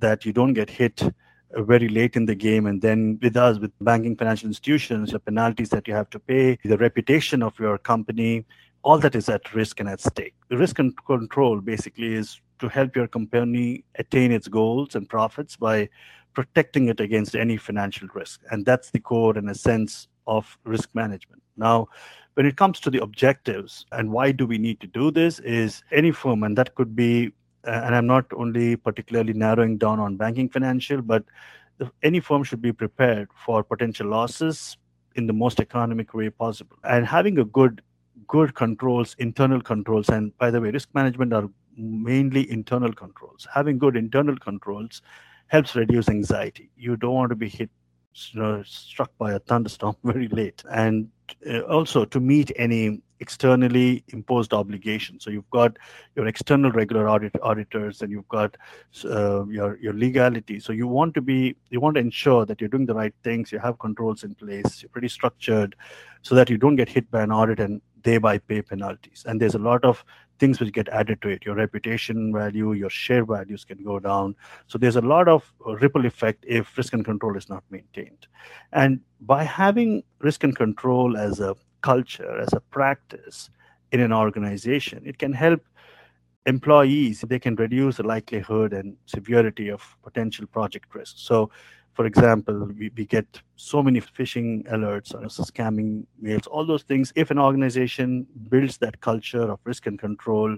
that 0.00 0.24
you 0.24 0.32
don't 0.32 0.54
get 0.54 0.68
hit 0.68 1.00
very 1.52 1.88
late 1.88 2.16
in 2.16 2.26
the 2.26 2.34
game. 2.34 2.66
And 2.66 2.80
then 2.80 3.18
with 3.22 3.36
us, 3.36 3.58
with 3.58 3.72
banking 3.80 4.16
financial 4.16 4.48
institutions, 4.48 5.12
the 5.12 5.18
penalties 5.18 5.70
that 5.70 5.88
you 5.88 5.94
have 5.94 6.10
to 6.10 6.18
pay, 6.18 6.58
the 6.64 6.78
reputation 6.78 7.42
of 7.42 7.58
your 7.58 7.78
company, 7.78 8.44
all 8.82 8.98
that 8.98 9.14
is 9.14 9.28
at 9.28 9.52
risk 9.52 9.80
and 9.80 9.88
at 9.88 10.00
stake. 10.00 10.34
The 10.48 10.56
risk 10.56 10.78
and 10.78 10.94
control 11.04 11.60
basically 11.60 12.14
is 12.14 12.40
to 12.60 12.68
help 12.68 12.96
your 12.96 13.08
company 13.08 13.84
attain 13.96 14.32
its 14.32 14.48
goals 14.48 14.94
and 14.94 15.08
profits 15.08 15.56
by 15.56 15.88
protecting 16.34 16.88
it 16.88 17.00
against 17.00 17.34
any 17.34 17.56
financial 17.56 18.08
risk. 18.14 18.40
And 18.50 18.64
that's 18.64 18.90
the 18.90 19.00
core 19.00 19.36
and 19.36 19.50
essence 19.50 20.08
of 20.26 20.56
risk 20.64 20.90
management. 20.94 21.42
Now, 21.56 21.88
when 22.34 22.46
it 22.46 22.56
comes 22.56 22.80
to 22.80 22.90
the 22.90 23.02
objectives 23.02 23.84
and 23.92 24.12
why 24.12 24.32
do 24.32 24.46
we 24.46 24.56
need 24.56 24.80
to 24.80 24.86
do 24.86 25.10
this 25.10 25.40
is 25.40 25.82
any 25.90 26.12
firm, 26.12 26.42
and 26.42 26.56
that 26.56 26.74
could 26.74 26.94
be, 26.94 27.32
and 27.64 27.94
I'm 27.94 28.06
not 28.06 28.26
only 28.34 28.76
particularly 28.76 29.32
narrowing 29.32 29.78
down 29.78 30.00
on 30.00 30.16
banking 30.16 30.48
financial, 30.48 31.02
but 31.02 31.24
any 32.02 32.20
firm 32.20 32.42
should 32.42 32.62
be 32.62 32.72
prepared 32.72 33.28
for 33.44 33.62
potential 33.62 34.08
losses 34.08 34.76
in 35.14 35.26
the 35.26 35.32
most 35.32 35.60
economic 35.60 36.14
way 36.14 36.30
possible. 36.30 36.76
And 36.84 37.06
having 37.06 37.38
a 37.38 37.44
good 37.44 37.82
good 38.28 38.54
controls, 38.54 39.16
internal 39.18 39.60
controls, 39.60 40.08
and 40.08 40.36
by 40.38 40.50
the 40.50 40.60
way, 40.60 40.70
risk 40.70 40.88
management 40.94 41.32
are 41.32 41.48
mainly 41.76 42.48
internal 42.50 42.92
controls. 42.92 43.46
Having 43.52 43.78
good 43.78 43.96
internal 43.96 44.36
controls 44.36 45.02
helps 45.48 45.74
reduce 45.74 46.08
anxiety. 46.08 46.70
You 46.76 46.96
don't 46.96 47.14
want 47.14 47.30
to 47.30 47.36
be 47.36 47.48
hit, 47.48 47.70
you 48.30 48.40
know, 48.40 48.62
struck 48.64 49.10
by 49.18 49.32
a 49.32 49.40
thunderstorm 49.40 49.96
very 50.04 50.28
late, 50.28 50.62
and 50.70 51.08
uh, 51.48 51.60
also 51.62 52.04
to 52.04 52.20
meet 52.20 52.52
any 52.56 53.00
externally 53.20 54.02
imposed 54.08 54.52
obligations. 54.52 55.24
So 55.24 55.30
you've 55.30 55.50
got 55.50 55.76
your 56.16 56.26
external 56.26 56.72
regular 56.72 57.08
audit 57.08 57.34
auditors, 57.42 58.02
and 58.02 58.10
you've 58.10 58.28
got 58.28 58.56
uh, 59.04 59.46
your 59.46 59.78
your 59.78 59.92
legality. 59.92 60.58
So 60.60 60.72
you 60.72 60.88
want 60.88 61.14
to 61.14 61.20
be 61.20 61.56
you 61.70 61.80
want 61.80 61.94
to 61.96 62.00
ensure 62.00 62.46
that 62.46 62.60
you're 62.60 62.68
doing 62.68 62.86
the 62.86 62.94
right 62.94 63.14
things. 63.22 63.52
You 63.52 63.58
have 63.58 63.78
controls 63.78 64.24
in 64.24 64.34
place. 64.34 64.82
You're 64.82 64.90
pretty 64.90 65.08
structured, 65.08 65.76
so 66.22 66.34
that 66.34 66.50
you 66.50 66.58
don't 66.58 66.76
get 66.76 66.88
hit 66.88 67.10
by 67.10 67.22
an 67.22 67.32
audit 67.32 67.60
and 67.60 67.80
thereby 68.02 68.38
pay 68.38 68.62
penalties. 68.62 69.24
And 69.26 69.40
there's 69.40 69.54
a 69.54 69.58
lot 69.58 69.84
of 69.84 70.04
things 70.38 70.58
which 70.58 70.72
get 70.72 70.88
added 70.88 71.20
to 71.22 71.28
it. 71.28 71.44
Your 71.44 71.54
reputation 71.54 72.32
value, 72.32 72.72
your 72.72 72.90
share 72.90 73.24
values 73.24 73.64
can 73.64 73.84
go 73.84 74.00
down. 74.00 74.34
So 74.68 74.78
there's 74.78 74.96
a 74.96 75.02
lot 75.02 75.28
of 75.28 75.52
ripple 75.66 76.06
effect 76.06 76.44
if 76.48 76.76
risk 76.78 76.94
and 76.94 77.04
control 77.04 77.36
is 77.36 77.50
not 77.50 77.62
maintained. 77.70 78.26
And 78.72 79.00
by 79.20 79.44
having 79.44 80.02
risk 80.20 80.42
and 80.42 80.56
control 80.56 81.18
as 81.18 81.40
a 81.40 81.54
culture, 81.82 82.38
as 82.40 82.52
a 82.52 82.60
practice 82.60 83.50
in 83.92 84.00
an 84.00 84.12
organization, 84.12 85.02
it 85.04 85.18
can 85.18 85.32
help 85.32 85.62
employees, 86.46 87.20
they 87.22 87.38
can 87.38 87.54
reduce 87.56 87.96
the 87.96 88.02
likelihood 88.02 88.72
and 88.72 88.96
severity 89.06 89.68
of 89.68 89.96
potential 90.02 90.46
project 90.46 90.94
risk. 90.94 91.14
So 91.18 91.50
for 91.94 92.06
example, 92.06 92.68
we, 92.78 92.90
we 92.96 93.04
get 93.04 93.26
so 93.56 93.82
many 93.82 94.00
phishing 94.00 94.66
alerts 94.72 95.14
or 95.14 95.26
scamming 95.26 96.06
mails, 96.20 96.46
all 96.46 96.64
those 96.64 96.82
things. 96.82 97.12
If 97.16 97.30
an 97.30 97.38
organization 97.38 98.26
builds 98.48 98.78
that 98.78 99.00
culture 99.00 99.50
of 99.50 99.58
risk 99.64 99.86
and 99.86 99.98
control 99.98 100.56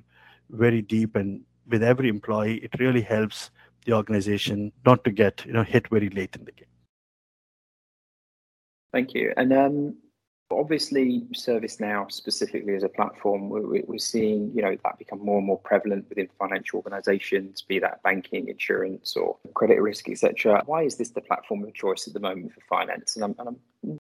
very 0.51 0.83
deep 0.83 1.17
and 1.17 1.43
with 1.69 1.83
every 1.83 2.09
employee, 2.09 2.57
it 2.57 2.79
really 2.79 3.01
helps 3.01 3.51
the 3.87 3.93
organization 3.93 4.73
not 4.85 5.03
to 5.05 5.11
get 5.11 5.45
you 5.45 5.53
know 5.53 5.63
hit 5.63 5.89
very 5.89 6.11
late 6.11 6.37
in 6.37 6.45
the 6.45 6.53
game. 6.53 6.67
Thank 8.93 9.15
you. 9.15 9.33
And 9.37 9.53
um, 9.53 9.97
obviously 10.59 11.23
ServiceNow 11.35 12.11
specifically 12.11 12.75
as 12.75 12.83
a 12.83 12.89
platform, 12.89 13.49
we're, 13.49 13.99
seeing 13.99 14.51
you 14.55 14.63
know 14.63 14.77
that 14.85 14.99
become 14.99 15.25
more 15.25 15.39
and 15.39 15.47
more 15.47 15.59
prevalent 15.59 16.09
within 16.09 16.29
financial 16.39 16.79
organizations, 16.79 17.63
be 17.63 17.79
that 17.79 18.03
banking, 18.03 18.49
insurance, 18.49 19.17
or 19.17 19.37
credit 19.55 19.81
risk, 19.81 20.09
etc. 20.09 20.63
Why 20.67 20.83
is 20.83 20.97
this 20.97 21.11
the 21.11 21.21
platform 21.21 21.65
of 21.65 21.75
choice 21.75 22.07
at 22.07 22.15
the 22.15 22.21
moment 22.21 22.53
for 22.53 22.61
finance? 22.69 23.17
And, 23.17 23.35
i 23.39 23.45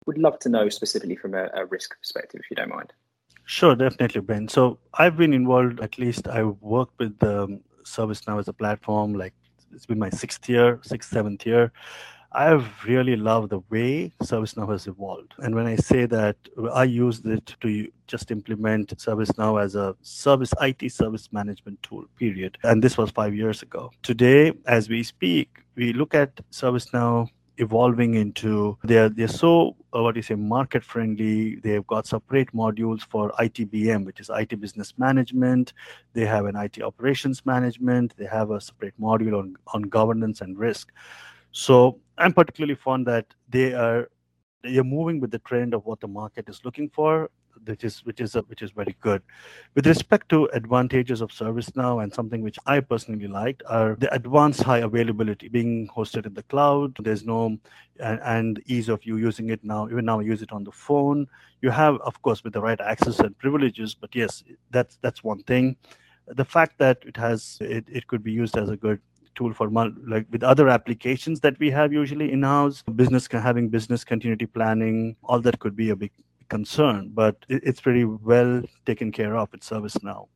would 0.06 0.18
love 0.18 0.38
to 0.38 0.48
know 0.48 0.70
specifically 0.70 1.16
from 1.16 1.34
a, 1.34 1.50
a 1.54 1.66
risk 1.66 1.98
perspective, 1.98 2.40
if 2.42 2.50
you 2.50 2.56
don't 2.56 2.70
mind. 2.70 2.92
Sure, 3.44 3.74
definitely, 3.74 4.22
Ben. 4.22 4.48
So 4.48 4.78
I've 4.94 5.16
been 5.16 5.34
involved, 5.34 5.80
at 5.80 5.98
least 5.98 6.28
I've 6.28 6.56
worked 6.60 6.98
with 6.98 7.22
um, 7.22 7.60
ServiceNow 7.82 8.38
as 8.38 8.48
a 8.48 8.52
platform, 8.52 9.14
like 9.14 9.34
it's 9.74 9.86
been 9.86 9.98
my 9.98 10.10
sixth 10.10 10.48
year, 10.48 10.80
sixth, 10.82 11.10
seventh 11.10 11.46
year. 11.46 11.72
I've 12.32 12.84
really 12.84 13.16
loved 13.16 13.50
the 13.50 13.60
way 13.70 14.12
ServiceNow 14.22 14.70
has 14.70 14.86
evolved. 14.86 15.34
And 15.38 15.54
when 15.54 15.66
I 15.66 15.76
say 15.76 16.04
that, 16.06 16.36
I 16.74 16.84
used 16.84 17.26
it 17.26 17.54
to 17.62 17.90
just 18.06 18.30
implement 18.30 18.96
ServiceNow 18.98 19.62
as 19.62 19.74
a 19.74 19.96
service 20.02 20.52
IT 20.60 20.92
service 20.92 21.32
management 21.32 21.82
tool, 21.82 22.04
period. 22.16 22.58
And 22.64 22.84
this 22.84 22.98
was 22.98 23.10
five 23.10 23.34
years 23.34 23.62
ago. 23.62 23.90
Today, 24.02 24.52
as 24.66 24.90
we 24.90 25.02
speak, 25.02 25.62
we 25.74 25.94
look 25.94 26.14
at 26.14 26.34
ServiceNow 26.52 27.28
evolving 27.60 28.14
into 28.14 28.78
they're 28.84 29.08
they're 29.08 29.26
so 29.26 29.74
uh, 29.92 30.00
what 30.00 30.14
do 30.14 30.18
you 30.18 30.22
say 30.22 30.36
market 30.36 30.84
friendly 30.84 31.56
they've 31.56 31.86
got 31.88 32.06
separate 32.06 32.52
modules 32.52 33.02
for 33.02 33.32
itbm 33.40 34.04
which 34.04 34.20
is 34.20 34.30
it 34.30 34.60
business 34.60 34.94
management 34.96 35.72
they 36.12 36.24
have 36.24 36.46
an 36.46 36.54
it 36.54 36.80
operations 36.80 37.44
management 37.44 38.14
they 38.16 38.26
have 38.26 38.52
a 38.52 38.60
separate 38.60 38.94
module 39.00 39.36
on 39.36 39.56
on 39.74 39.82
governance 39.82 40.40
and 40.40 40.56
risk 40.56 40.92
so 41.52 42.00
I'm 42.16 42.32
particularly 42.32 42.74
fond 42.74 43.06
that 43.06 43.26
they 43.48 43.72
are 43.72 44.08
you're 44.64 44.84
moving 44.84 45.20
with 45.20 45.30
the 45.30 45.38
trend 45.40 45.72
of 45.74 45.84
what 45.86 46.00
the 46.00 46.08
market 46.08 46.48
is 46.48 46.64
looking 46.64 46.88
for, 46.90 47.30
which 47.64 47.84
is 47.84 48.04
which 48.04 48.20
is 48.20 48.34
a, 48.34 48.40
which 48.42 48.62
is 48.62 48.70
very 48.72 48.96
good. 49.00 49.22
With 49.74 49.86
respect 49.86 50.28
to 50.30 50.46
advantages 50.52 51.20
of 51.20 51.30
ServiceNow 51.30 52.02
and 52.02 52.12
something 52.12 52.42
which 52.42 52.58
I 52.66 52.80
personally 52.80 53.28
liked 53.28 53.62
are 53.66 53.96
the 53.98 54.12
advanced 54.12 54.62
high 54.62 54.78
availability, 54.78 55.48
being 55.48 55.88
hosted 55.88 56.26
in 56.26 56.34
the 56.34 56.42
cloud. 56.44 56.96
There's 57.00 57.24
no 57.24 57.58
and, 58.00 58.20
and 58.24 58.62
ease 58.66 58.88
of 58.88 59.04
you 59.04 59.16
using 59.16 59.50
it 59.50 59.62
now. 59.64 59.88
Even 59.88 60.04
now, 60.04 60.20
use 60.20 60.42
it 60.42 60.52
on 60.52 60.64
the 60.64 60.72
phone. 60.72 61.28
You 61.62 61.70
have, 61.70 61.96
of 62.00 62.20
course, 62.22 62.44
with 62.44 62.52
the 62.52 62.60
right 62.60 62.80
access 62.80 63.20
and 63.20 63.36
privileges. 63.38 63.94
But 63.94 64.14
yes, 64.14 64.42
that's 64.70 64.98
that's 65.02 65.22
one 65.22 65.42
thing. 65.44 65.76
The 66.26 66.44
fact 66.44 66.78
that 66.78 66.98
it 67.06 67.16
has 67.16 67.58
it, 67.60 67.84
it 67.88 68.06
could 68.06 68.22
be 68.22 68.32
used 68.32 68.56
as 68.56 68.68
a 68.68 68.76
good 68.76 69.00
tool 69.38 69.54
for 69.58 69.68
like 70.14 70.26
with 70.30 70.42
other 70.52 70.68
applications 70.68 71.40
that 71.40 71.58
we 71.58 71.70
have 71.70 71.92
usually 71.92 72.30
in 72.32 72.42
house 72.42 72.82
business 73.02 73.28
having 73.32 73.68
business 73.76 74.04
continuity 74.12 74.46
planning 74.46 75.14
all 75.22 75.40
that 75.40 75.58
could 75.60 75.76
be 75.76 75.90
a 75.90 75.96
big 75.96 76.10
concern 76.48 77.10
but 77.14 77.36
it's 77.48 77.80
pretty 77.80 78.04
well 78.04 78.62
taken 78.84 79.12
care 79.12 79.36
of 79.36 79.52
with 79.52 79.60
ServiceNow 79.60 80.26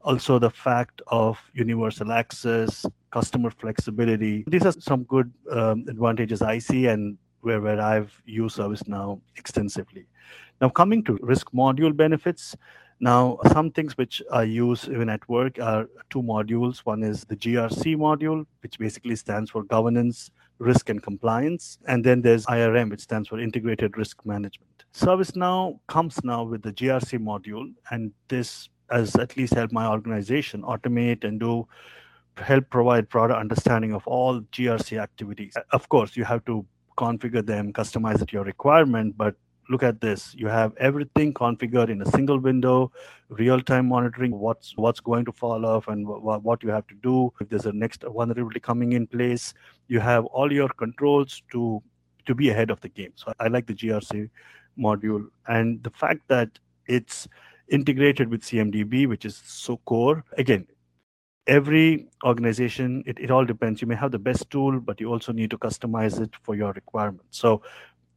also 0.00 0.38
the 0.38 0.50
fact 0.50 1.02
of 1.08 1.38
universal 1.52 2.12
access 2.12 2.84
customer 3.12 3.50
flexibility 3.50 4.44
these 4.48 4.66
are 4.66 4.76
some 4.90 5.04
good 5.04 5.32
um, 5.50 5.84
advantages 5.88 6.42
i 6.42 6.58
see 6.58 6.86
and 6.86 7.18
where, 7.40 7.60
where 7.60 7.80
i've 7.80 8.12
used 8.26 8.58
ServiceNow 8.58 9.20
extensively. 9.36 10.06
Now 10.60 10.68
coming 10.68 11.04
to 11.04 11.18
risk 11.22 11.52
module 11.52 11.96
benefits 11.96 12.56
now, 13.00 13.38
some 13.52 13.70
things 13.70 13.96
which 13.96 14.22
I 14.32 14.42
use 14.42 14.88
even 14.88 15.08
at 15.08 15.28
work 15.28 15.58
are 15.60 15.88
two 16.10 16.22
modules. 16.22 16.78
One 16.78 17.04
is 17.04 17.24
the 17.24 17.36
GRC 17.36 17.96
module, 17.96 18.44
which 18.60 18.78
basically 18.78 19.14
stands 19.14 19.50
for 19.50 19.62
governance, 19.62 20.30
risk, 20.58 20.88
and 20.88 21.00
compliance. 21.00 21.78
And 21.86 22.04
then 22.04 22.22
there's 22.22 22.44
IRM, 22.46 22.90
which 22.90 23.02
stands 23.02 23.28
for 23.28 23.38
integrated 23.38 23.96
risk 23.96 24.26
management. 24.26 24.84
ServiceNow 24.94 25.78
comes 25.86 26.22
now 26.24 26.42
with 26.42 26.62
the 26.62 26.72
GRC 26.72 27.18
module, 27.20 27.72
and 27.90 28.12
this 28.26 28.68
has 28.90 29.14
at 29.16 29.36
least 29.36 29.54
helped 29.54 29.72
my 29.72 29.86
organization 29.86 30.62
automate 30.62 31.22
and 31.22 31.38
do 31.38 31.68
help 32.36 32.68
provide 32.70 33.08
broader 33.08 33.34
understanding 33.34 33.92
of 33.92 34.06
all 34.08 34.40
GRC 34.40 35.00
activities. 35.00 35.54
Of 35.72 35.88
course, 35.88 36.16
you 36.16 36.24
have 36.24 36.44
to 36.46 36.66
configure 36.96 37.46
them, 37.46 37.72
customize 37.72 38.20
it 38.22 38.28
to 38.28 38.32
your 38.32 38.44
requirement, 38.44 39.16
but 39.16 39.36
look 39.68 39.82
at 39.82 40.00
this. 40.00 40.34
You 40.34 40.48
have 40.48 40.72
everything 40.78 41.34
configured 41.34 41.90
in 41.90 42.02
a 42.02 42.10
single 42.10 42.38
window 42.38 42.90
real-time 43.28 43.86
monitoring 43.88 44.32
what's 44.32 44.72
what's 44.76 45.00
going 45.00 45.24
to 45.26 45.32
fall 45.32 45.66
off 45.66 45.88
and 45.88 46.06
w- 46.06 46.38
what 46.40 46.62
you 46.62 46.70
have 46.70 46.86
to 46.88 46.94
do. 46.94 47.32
If 47.40 47.48
there's 47.48 47.66
a 47.66 47.72
next 47.72 48.02
vulnerability 48.02 48.60
coming 48.60 48.92
in 48.92 49.06
place 49.06 49.54
you 49.88 50.00
have 50.00 50.24
all 50.26 50.52
your 50.52 50.68
controls 50.68 51.42
to 51.52 51.82
to 52.26 52.34
be 52.34 52.50
ahead 52.50 52.70
of 52.70 52.80
the 52.80 52.88
game. 52.88 53.12
So 53.16 53.32
i 53.40 53.48
like 53.48 53.66
the 53.66 53.74
grc 53.74 54.30
module. 54.78 55.26
And 55.46 55.82
the 55.82 55.90
fact 55.90 56.20
that 56.28 56.50
it's 56.86 57.28
integrated 57.68 58.30
with 58.30 58.42
cmdb 58.42 59.06
which 59.06 59.26
is 59.26 59.36
so 59.44 59.76
core 59.84 60.24
again 60.38 60.66
every 61.46 62.08
organization 62.24 63.02
it, 63.06 63.18
it 63.18 63.30
all 63.30 63.44
depends. 63.44 63.80
You 63.82 63.88
may 63.88 63.96
have 63.96 64.10
the 64.12 64.18
best 64.18 64.48
tool 64.50 64.80
but 64.80 65.00
you 65.00 65.10
also 65.10 65.32
need 65.32 65.50
to 65.50 65.58
customize 65.58 66.20
it 66.20 66.30
for 66.42 66.54
your 66.54 66.72
requirements. 66.72 67.38
So 67.38 67.62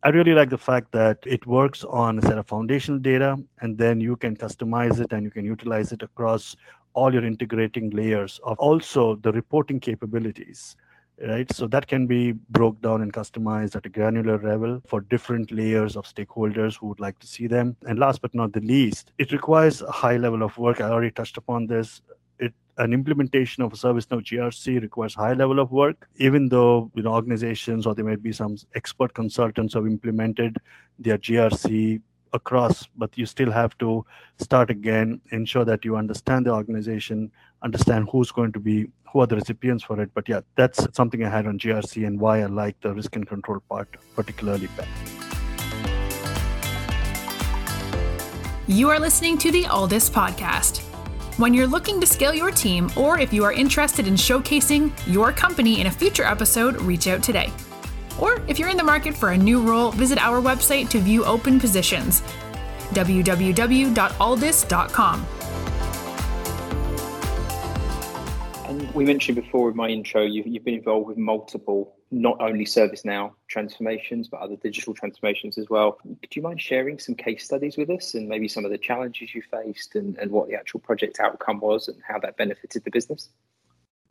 I 0.03 0.09
really 0.09 0.33
like 0.33 0.49
the 0.49 0.57
fact 0.57 0.91
that 0.93 1.19
it 1.25 1.45
works 1.45 1.83
on 1.83 2.17
a 2.17 2.21
set 2.23 2.37
of 2.37 2.47
foundational 2.47 2.99
data, 2.99 3.37
and 3.59 3.77
then 3.77 4.01
you 4.01 4.15
can 4.15 4.35
customize 4.35 4.99
it 4.99 5.13
and 5.13 5.23
you 5.23 5.31
can 5.31 5.45
utilize 5.45 5.91
it 5.91 6.01
across 6.01 6.55
all 6.93 7.13
your 7.13 7.23
integrating 7.23 7.91
layers 7.91 8.39
of 8.43 8.57
also 8.59 9.15
the 9.17 9.31
reporting 9.31 9.79
capabilities 9.79 10.75
right? 11.27 11.51
So 11.53 11.67
that 11.67 11.87
can 11.87 12.07
be 12.07 12.31
broke 12.31 12.81
down 12.81 13.01
and 13.01 13.13
customized 13.13 13.75
at 13.75 13.85
a 13.85 13.89
granular 13.89 14.41
level 14.41 14.81
for 14.87 15.01
different 15.01 15.51
layers 15.51 15.95
of 15.95 16.05
stakeholders 16.05 16.77
who 16.77 16.87
would 16.87 16.99
like 16.99 17.19
to 17.19 17.27
see 17.27 17.47
them. 17.47 17.75
And 17.87 17.99
last 17.99 18.21
but 18.21 18.33
not 18.33 18.53
the 18.53 18.61
least 18.61 19.11
it 19.17 19.31
requires 19.31 19.81
a 19.81 19.91
high 19.91 20.17
level 20.17 20.43
of 20.43 20.57
work. 20.57 20.81
I 20.81 20.89
already 20.89 21.11
touched 21.11 21.37
upon 21.37 21.67
this 21.67 22.01
an 22.77 22.93
implementation 22.93 23.63
of 23.63 23.73
a 23.73 23.75
ServiceNow 23.75 24.21
GRC 24.21 24.81
requires 24.81 25.13
high 25.13 25.33
level 25.33 25.59
of 25.59 25.71
work, 25.71 26.07
even 26.17 26.49
though 26.49 26.91
you 26.95 27.03
know 27.03 27.13
organizations 27.13 27.85
or 27.85 27.95
there 27.95 28.05
might 28.05 28.23
be 28.23 28.31
some 28.31 28.57
expert 28.75 29.13
consultants 29.13 29.73
have 29.73 29.85
implemented 29.85 30.57
their 30.99 31.17
GRC 31.17 32.01
across, 32.33 32.87
but 32.97 33.17
you 33.17 33.25
still 33.25 33.51
have 33.51 33.77
to 33.79 34.05
start 34.37 34.69
again, 34.69 35.19
ensure 35.31 35.65
that 35.65 35.83
you 35.83 35.97
understand 35.97 36.45
the 36.45 36.51
organization, 36.51 37.31
understand 37.61 38.07
who's 38.11 38.31
going 38.31 38.51
to 38.53 38.59
be, 38.59 38.87
who 39.11 39.19
are 39.19 39.27
the 39.27 39.35
recipients 39.35 39.83
for 39.83 39.99
it. 40.01 40.09
But 40.13 40.29
yeah, 40.29 40.41
that's 40.55 40.87
something 40.95 41.23
I 41.23 41.29
had 41.29 41.45
on 41.47 41.59
GRC 41.59 42.07
and 42.07 42.19
why 42.19 42.41
I 42.41 42.45
like 42.45 42.79
the 42.81 42.93
risk 42.93 43.15
and 43.15 43.27
control 43.27 43.59
part 43.69 43.89
particularly 44.15 44.67
better. 44.77 44.89
You 48.67 48.89
are 48.89 48.99
listening 48.99 49.37
to 49.39 49.51
the 49.51 49.63
Alldus 49.63 50.09
podcast. 50.09 50.90
When 51.37 51.53
you're 51.53 51.65
looking 51.65 52.01
to 52.01 52.05
scale 52.05 52.33
your 52.33 52.51
team, 52.51 52.91
or 52.95 53.17
if 53.17 53.31
you 53.31 53.45
are 53.45 53.53
interested 53.53 54.05
in 54.05 54.15
showcasing 54.15 54.91
your 55.07 55.31
company 55.31 55.79
in 55.79 55.87
a 55.87 55.91
future 55.91 56.25
episode, 56.25 56.79
reach 56.81 57.07
out 57.07 57.23
today. 57.23 57.51
Or 58.19 58.41
if 58.47 58.59
you're 58.59 58.69
in 58.69 58.77
the 58.77 58.83
market 58.83 59.15
for 59.15 59.29
a 59.29 59.37
new 59.37 59.61
role, 59.61 59.91
visit 59.91 60.17
our 60.17 60.41
website 60.41 60.89
to 60.89 60.99
view 60.99 61.23
open 61.23 61.59
positions 61.59 62.21
www.alldus.com. 62.91 65.25
And 68.65 68.93
we 68.93 69.05
mentioned 69.05 69.37
before 69.37 69.69
in 69.69 69.77
my 69.77 69.87
intro, 69.87 70.23
you've, 70.23 70.47
you've 70.47 70.65
been 70.65 70.73
involved 70.73 71.07
with 71.07 71.17
multiple, 71.17 71.95
not 72.11 72.41
only 72.41 72.65
ServiceNow 72.65 73.31
transformations, 73.47 74.27
but 74.27 74.41
other 74.41 74.57
digital 74.57 74.93
transformations 74.93 75.57
as 75.57 75.69
well. 75.69 75.93
Could 76.21 76.35
you 76.35 76.41
mind 76.41 76.59
sharing 76.59 76.99
some 76.99 77.15
case 77.15 77.45
studies 77.45 77.77
with 77.77 77.89
us 77.89 78.13
and 78.13 78.27
maybe 78.27 78.49
some 78.49 78.65
of 78.65 78.71
the 78.71 78.77
challenges 78.77 79.33
you 79.33 79.41
faced 79.41 79.95
and, 79.95 80.17
and 80.17 80.29
what 80.29 80.49
the 80.49 80.55
actual 80.55 80.81
project 80.81 81.19
outcome 81.21 81.61
was 81.61 81.87
and 81.87 81.97
how 82.05 82.19
that 82.19 82.35
benefited 82.35 82.83
the 82.83 82.91
business? 82.91 83.29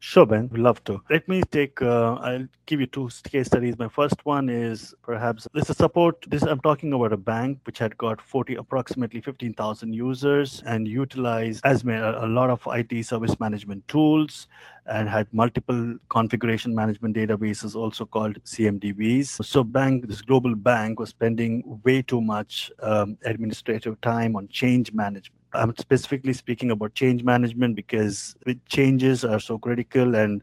Sure, 0.02 0.24
Ben. 0.24 0.48
We'd 0.48 0.62
love 0.62 0.82
to. 0.84 1.02
Let 1.10 1.28
me 1.28 1.42
take. 1.50 1.82
Uh, 1.82 2.14
I'll 2.14 2.48
give 2.64 2.80
you 2.80 2.86
two 2.86 3.10
case 3.24 3.48
studies. 3.48 3.78
My 3.78 3.88
first 3.88 4.24
one 4.24 4.48
is 4.48 4.94
perhaps 5.02 5.46
this 5.52 5.68
is 5.68 5.76
support. 5.76 6.24
This 6.26 6.42
I'm 6.42 6.58
talking 6.60 6.94
about 6.94 7.12
a 7.12 7.18
bank 7.18 7.58
which 7.64 7.78
had 7.78 7.98
got 7.98 8.18
40, 8.18 8.54
approximately 8.54 9.20
15,000 9.20 9.92
users 9.92 10.62
and 10.64 10.88
utilized 10.88 11.60
as 11.66 11.84
a 11.84 12.26
lot 12.26 12.48
of 12.48 12.66
IT 12.68 13.04
service 13.04 13.38
management 13.38 13.86
tools 13.88 14.46
and 14.86 15.06
had 15.06 15.28
multiple 15.34 15.96
configuration 16.08 16.74
management 16.74 17.14
databases, 17.14 17.76
also 17.76 18.06
called 18.06 18.42
CMDBs. 18.44 19.44
So, 19.44 19.62
bank, 19.62 20.08
this 20.08 20.22
global 20.22 20.54
bank, 20.54 20.98
was 20.98 21.10
spending 21.10 21.62
way 21.84 22.00
too 22.00 22.22
much 22.22 22.72
um, 22.80 23.18
administrative 23.26 24.00
time 24.00 24.34
on 24.34 24.48
change 24.48 24.94
management 24.94 25.39
I'm 25.52 25.76
specifically 25.76 26.32
speaking 26.32 26.70
about 26.70 26.94
change 26.94 27.24
management 27.24 27.76
because 27.76 28.36
changes 28.68 29.24
are 29.24 29.40
so 29.40 29.58
critical 29.58 30.14
and 30.14 30.42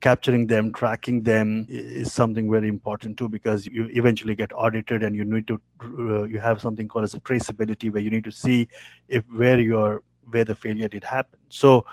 capturing 0.00 0.46
them, 0.46 0.72
tracking 0.72 1.22
them 1.22 1.66
is 1.68 2.12
something 2.12 2.50
very 2.50 2.68
important 2.68 3.18
too 3.18 3.28
because 3.28 3.66
you 3.66 3.88
eventually 3.92 4.34
get 4.34 4.52
audited 4.52 5.02
and 5.02 5.16
you 5.16 5.24
need 5.24 5.46
to 5.48 5.60
uh, 5.82 6.22
you 6.24 6.38
have 6.38 6.60
something 6.60 6.86
called 6.86 7.04
as 7.04 7.14
traceability 7.14 7.92
where 7.92 8.02
you 8.02 8.10
need 8.10 8.24
to 8.24 8.30
see 8.30 8.68
if 9.08 9.24
where 9.34 9.58
your 9.58 10.02
where 10.30 10.44
the 10.44 10.54
failure 10.54 10.88
did 10.88 11.04
happen. 11.04 11.38
So 11.48 11.84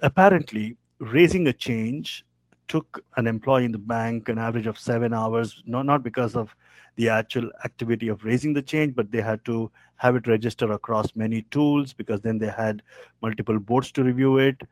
apparently 0.00 0.76
raising 0.98 1.48
a 1.48 1.52
change 1.52 2.24
took 2.70 3.04
an 3.16 3.26
employee 3.26 3.64
in 3.64 3.72
the 3.72 3.78
bank 3.78 4.28
an 4.28 4.38
average 4.38 4.68
of 4.68 4.78
seven 4.78 5.12
hours, 5.12 5.62
not 5.66 5.84
not 5.84 6.02
because 6.02 6.36
of 6.36 6.54
the 6.96 7.08
actual 7.08 7.50
activity 7.64 8.08
of 8.08 8.24
raising 8.24 8.52
the 8.54 8.62
change, 8.62 8.94
but 8.94 9.10
they 9.10 9.20
had 9.20 9.44
to 9.44 9.70
have 9.96 10.16
it 10.16 10.26
register 10.26 10.72
across 10.72 11.14
many 11.16 11.42
tools 11.56 11.92
because 11.92 12.20
then 12.20 12.38
they 12.38 12.48
had 12.48 12.82
multiple 13.22 13.58
boards 13.58 13.90
to 13.92 14.04
review 14.04 14.38
it. 14.38 14.62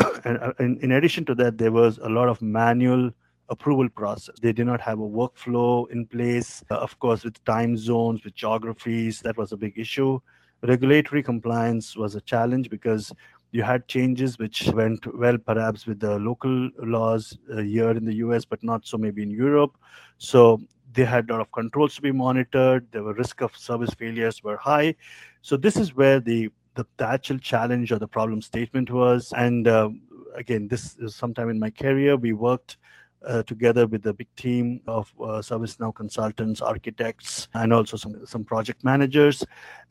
and, 0.24 0.38
uh, 0.38 0.52
in, 0.60 0.78
in 0.78 0.92
addition 0.92 1.24
to 1.26 1.34
that, 1.34 1.58
there 1.58 1.72
was 1.72 1.98
a 1.98 2.08
lot 2.08 2.28
of 2.28 2.40
manual 2.40 3.10
approval 3.48 3.88
process. 3.88 4.34
They 4.40 4.52
did 4.52 4.66
not 4.66 4.80
have 4.80 4.98
a 4.98 5.12
workflow 5.20 5.90
in 5.90 6.06
place. 6.06 6.64
Uh, 6.70 6.76
of 6.76 6.98
course, 6.98 7.24
with 7.24 7.44
time 7.44 7.76
zones, 7.76 8.24
with 8.24 8.34
geographies, 8.34 9.20
that 9.20 9.36
was 9.36 9.52
a 9.52 9.56
big 9.56 9.78
issue. 9.78 10.20
Regulatory 10.62 11.22
compliance 11.22 11.96
was 11.96 12.14
a 12.14 12.20
challenge 12.20 12.70
because 12.70 13.12
you 13.52 13.62
had 13.62 13.86
changes 13.86 14.38
which 14.38 14.66
went 14.68 15.06
well 15.14 15.38
perhaps 15.38 15.86
with 15.86 16.00
the 16.00 16.18
local 16.18 16.70
laws 16.78 17.38
uh, 17.52 17.58
here 17.58 17.90
in 17.90 18.04
the 18.04 18.14
US, 18.16 18.44
but 18.46 18.62
not 18.64 18.86
so 18.86 18.96
maybe 18.96 19.22
in 19.22 19.30
Europe. 19.30 19.76
So 20.18 20.60
they 20.94 21.04
had 21.04 21.28
a 21.28 21.32
lot 21.34 21.42
of 21.42 21.52
controls 21.52 21.94
to 21.96 22.02
be 22.02 22.12
monitored. 22.12 22.86
The 22.92 23.02
risk 23.02 23.42
of 23.42 23.56
service 23.56 23.94
failures 23.94 24.42
were 24.42 24.56
high. 24.56 24.94
So 25.42 25.56
this 25.56 25.76
is 25.76 25.94
where 25.94 26.18
the 26.18 26.50
the, 26.74 26.86
the 26.96 27.06
actual 27.06 27.38
challenge 27.38 27.92
or 27.92 27.98
the 27.98 28.08
problem 28.08 28.40
statement 28.40 28.90
was. 28.90 29.30
And 29.36 29.68
uh, 29.68 29.90
again, 30.34 30.68
this 30.68 30.96
is 30.96 31.14
sometime 31.14 31.50
in 31.50 31.58
my 31.58 31.68
career. 31.68 32.16
We 32.16 32.32
worked 32.32 32.78
uh, 33.26 33.42
together 33.42 33.86
with 33.86 34.06
a 34.06 34.14
big 34.14 34.34
team 34.36 34.80
of 34.86 35.12
uh, 35.20 35.42
ServiceNow 35.42 35.94
consultants, 35.94 36.62
architects, 36.62 37.48
and 37.54 37.72
also 37.72 37.98
some 37.98 38.24
some 38.26 38.44
project 38.44 38.82
managers. 38.84 39.44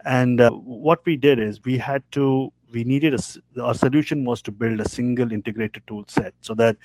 And 0.05 0.41
uh, 0.41 0.49
what 0.49 1.05
we 1.05 1.15
did 1.17 1.39
is 1.39 1.63
we 1.63 1.77
had 1.77 2.03
to 2.13 2.51
we 2.71 2.83
needed 2.83 3.13
a 3.13 3.61
our 3.61 3.73
solution 3.73 4.25
was 4.25 4.41
to 4.43 4.51
build 4.51 4.79
a 4.79 4.87
single 4.87 5.31
integrated 5.31 5.83
tool 5.87 6.03
set 6.07 6.33
so 6.41 6.53
that 6.55 6.77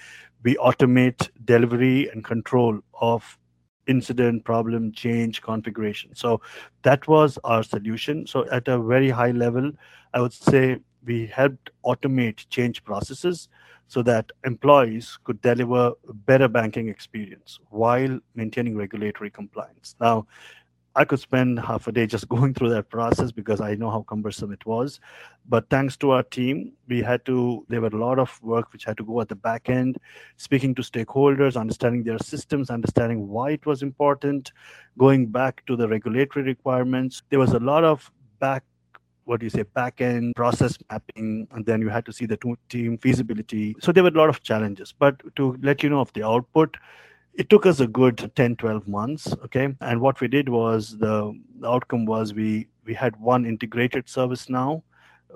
we 0.42 0.54
automate 0.56 1.28
delivery 1.44 2.08
and 2.10 2.24
control 2.24 2.80
of 3.00 3.38
incident, 3.86 4.44
problem, 4.44 4.92
change, 4.92 5.42
configuration. 5.42 6.14
So 6.14 6.40
that 6.82 7.06
was 7.06 7.38
our 7.44 7.62
solution. 7.62 8.26
So 8.26 8.48
at 8.50 8.68
a 8.68 8.78
very 8.78 9.10
high 9.10 9.30
level, 9.30 9.70
I 10.12 10.20
would 10.20 10.32
say 10.32 10.78
we 11.04 11.26
helped 11.26 11.70
automate 11.84 12.48
change 12.48 12.82
processes 12.84 13.48
so 13.86 14.02
that 14.02 14.32
employees 14.44 15.18
could 15.22 15.40
deliver 15.42 15.92
better 16.26 16.48
banking 16.48 16.88
experience 16.88 17.60
while 17.70 18.18
maintaining 18.34 18.76
regulatory 18.76 19.30
compliance. 19.30 19.94
Now, 20.00 20.26
I 20.96 21.04
could 21.04 21.20
spend 21.20 21.60
half 21.60 21.86
a 21.86 21.92
day 21.92 22.06
just 22.06 22.26
going 22.36 22.54
through 22.54 22.70
that 22.70 22.88
process 22.88 23.30
because 23.30 23.60
I 23.60 23.74
know 23.74 23.90
how 23.90 24.02
cumbersome 24.02 24.50
it 24.50 24.64
was. 24.64 24.98
But 25.48 25.68
thanks 25.68 25.96
to 25.98 26.12
our 26.12 26.22
team, 26.22 26.72
we 26.88 27.02
had 27.02 27.24
to, 27.26 27.64
there 27.68 27.82
were 27.82 27.88
a 27.88 27.96
lot 27.96 28.18
of 28.18 28.42
work 28.42 28.72
which 28.72 28.84
had 28.84 28.96
to 28.96 29.04
go 29.04 29.20
at 29.20 29.28
the 29.28 29.36
back 29.36 29.68
end, 29.68 29.98
speaking 30.38 30.74
to 30.76 30.82
stakeholders, 30.82 31.60
understanding 31.60 32.02
their 32.02 32.18
systems, 32.18 32.70
understanding 32.70 33.28
why 33.28 33.50
it 33.50 33.66
was 33.66 33.82
important, 33.82 34.52
going 34.98 35.26
back 35.26 35.64
to 35.66 35.76
the 35.76 35.86
regulatory 35.86 36.44
requirements. 36.44 37.22
There 37.28 37.38
was 37.38 37.52
a 37.52 37.60
lot 37.60 37.84
of 37.84 38.10
back 38.40 38.64
what 39.24 39.40
do 39.40 39.46
you 39.46 39.50
say 39.50 39.62
back 39.62 40.00
end 40.00 40.34
process 40.36 40.78
mapping 40.88 41.48
and 41.50 41.66
then 41.66 41.80
you 41.80 41.88
had 41.88 42.06
to 42.06 42.12
see 42.12 42.26
the 42.26 42.38
team 42.68 42.96
feasibility 42.98 43.74
so 43.80 43.90
there 43.90 44.04
were 44.04 44.10
a 44.10 44.12
lot 44.12 44.28
of 44.28 44.40
challenges 44.42 44.94
but 44.96 45.20
to 45.34 45.56
let 45.62 45.82
you 45.82 45.90
know 45.90 46.00
of 46.00 46.12
the 46.12 46.22
output 46.22 46.76
it 47.36 47.50
took 47.50 47.66
us 47.66 47.80
a 47.80 47.86
good 47.86 48.30
10 48.34 48.56
12 48.56 48.88
months 48.88 49.32
okay? 49.44 49.74
And 49.80 50.00
what 50.00 50.20
we 50.20 50.28
did 50.28 50.48
was 50.48 50.96
the, 50.98 51.38
the 51.60 51.68
outcome 51.68 52.06
was 52.06 52.34
we 52.34 52.66
we 52.84 52.94
had 52.94 53.18
one 53.20 53.44
integrated 53.44 54.08
service 54.08 54.48
now 54.48 54.82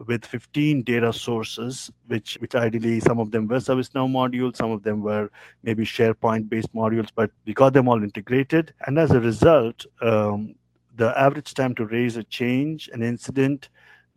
with 0.07 0.25
15 0.25 0.83
data 0.83 1.13
sources 1.13 1.91
which 2.07 2.39
which 2.41 2.55
ideally 2.55 3.01
some 3.01 3.19
of 3.19 3.31
them 3.31 3.47
were 3.47 3.59
ServiceNow 3.59 4.09
modules 4.09 4.57
some 4.57 4.71
of 4.71 4.83
them 4.83 5.03
were 5.03 5.31
maybe 5.63 5.85
sharepoint 5.85 6.49
based 6.49 6.73
modules 6.75 7.09
but 7.15 7.31
we 7.45 7.53
got 7.53 7.73
them 7.73 7.89
all 7.89 8.03
integrated. 8.03 8.73
And 8.87 8.99
as 8.99 9.11
a 9.11 9.21
result 9.21 9.85
um, 10.01 10.55
the 10.97 11.19
average 11.19 11.55
time 11.55 11.75
to 11.75 11.87
raise 11.87 12.17
a 12.17 12.25
change 12.25 12.89
an 12.93 13.03
incident 13.03 13.69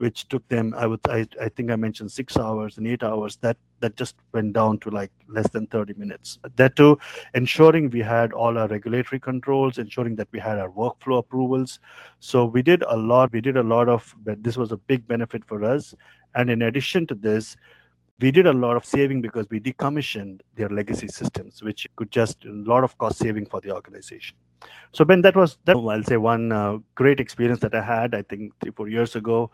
which 0.04 0.28
took 0.32 0.48
them 0.50 0.74
i 0.78 0.86
would 0.86 1.00
I, 1.18 1.26
I 1.46 1.50
think 1.50 1.72
i 1.72 1.76
mentioned 1.76 2.12
six 2.12 2.38
hours 2.38 2.78
and 2.78 2.88
eight 2.88 3.04
hours 3.04 3.38
that 3.38 3.58
that 3.84 3.98
just 3.98 4.16
went 4.34 4.54
down 4.54 4.80
to 4.80 4.90
like 4.90 5.12
less 5.28 5.50
than 5.50 5.68
30 5.68 5.94
minutes. 5.96 6.40
That 6.56 6.76
too 6.78 6.98
ensuring 7.34 7.90
we 7.90 8.00
had 8.00 8.32
all 8.32 8.58
our 8.58 8.68
regulatory 8.70 9.20
controls 9.20 9.78
ensuring 9.78 10.16
that 10.16 10.30
we 10.32 10.40
had 10.40 10.58
our 10.58 10.70
workflow 10.70 11.18
approvals. 11.20 11.80
So 12.20 12.46
we 12.46 12.62
did 12.62 12.84
a 12.88 12.96
lot 12.96 13.34
we 13.34 13.42
did 13.42 13.58
a 13.58 13.64
lot 13.76 13.90
of 13.90 14.16
but 14.24 14.42
this 14.42 14.58
was 14.58 14.72
a 14.72 14.78
big 14.78 15.06
benefit 15.06 15.44
for 15.46 15.64
us. 15.66 15.94
And 16.36 16.50
in 16.50 16.62
addition 16.64 17.06
to 17.08 17.16
this 17.16 17.58
we 18.22 18.32
did 18.32 18.48
a 18.48 18.54
lot 18.54 18.78
of 18.78 18.86
saving 18.86 19.22
because 19.22 19.48
we 19.50 19.60
decommissioned 19.60 20.40
their 20.56 20.70
legacy 20.70 21.10
systems 21.10 21.62
which 21.62 21.86
could 21.98 22.10
just 22.10 22.46
a 22.46 22.52
lot 22.52 22.86
of 22.86 22.98
cost 22.98 23.20
saving 23.20 23.48
for 23.48 23.60
the 23.60 23.72
organization. 23.72 24.38
So 24.94 25.04
ben 25.04 25.22
that 25.24 25.36
was 25.36 25.58
that 25.66 25.76
i'll 25.76 26.04
say 26.04 26.16
one 26.16 26.54
uh, 26.54 26.78
great 26.96 27.20
experience 27.20 27.60
that 27.60 27.76
i 27.76 27.82
had 27.82 28.16
i 28.16 28.22
think 28.22 28.54
three 28.62 28.72
four 28.72 28.88
years 28.88 29.18
ago 29.18 29.52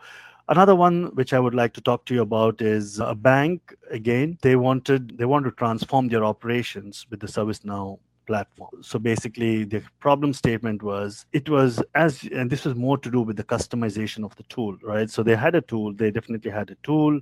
Another 0.50 0.74
one 0.74 1.14
which 1.14 1.32
I 1.32 1.38
would 1.38 1.54
like 1.54 1.72
to 1.74 1.80
talk 1.80 2.04
to 2.06 2.14
you 2.14 2.22
about 2.22 2.60
is 2.60 3.00
uh, 3.00 3.06
a 3.06 3.14
bank. 3.14 3.72
Again, 3.90 4.36
they 4.42 4.56
wanted 4.56 5.16
they 5.16 5.24
want 5.24 5.44
to 5.44 5.52
transform 5.52 6.08
their 6.08 6.24
operations 6.24 7.06
with 7.08 7.20
the 7.20 7.28
ServiceNow 7.28 8.00
platform. 8.26 8.82
So 8.82 8.98
basically, 8.98 9.62
the 9.62 9.80
problem 10.00 10.32
statement 10.32 10.82
was 10.82 11.24
it 11.32 11.48
was 11.48 11.80
as, 11.94 12.24
and 12.32 12.50
this 12.50 12.64
was 12.64 12.74
more 12.74 12.98
to 12.98 13.10
do 13.10 13.20
with 13.22 13.36
the 13.36 13.44
customization 13.44 14.24
of 14.24 14.34
the 14.34 14.42
tool, 14.44 14.76
right? 14.82 15.08
So 15.08 15.22
they 15.22 15.36
had 15.36 15.54
a 15.54 15.60
tool, 15.60 15.92
they 15.94 16.10
definitely 16.10 16.50
had 16.50 16.70
a 16.70 16.76
tool, 16.82 17.20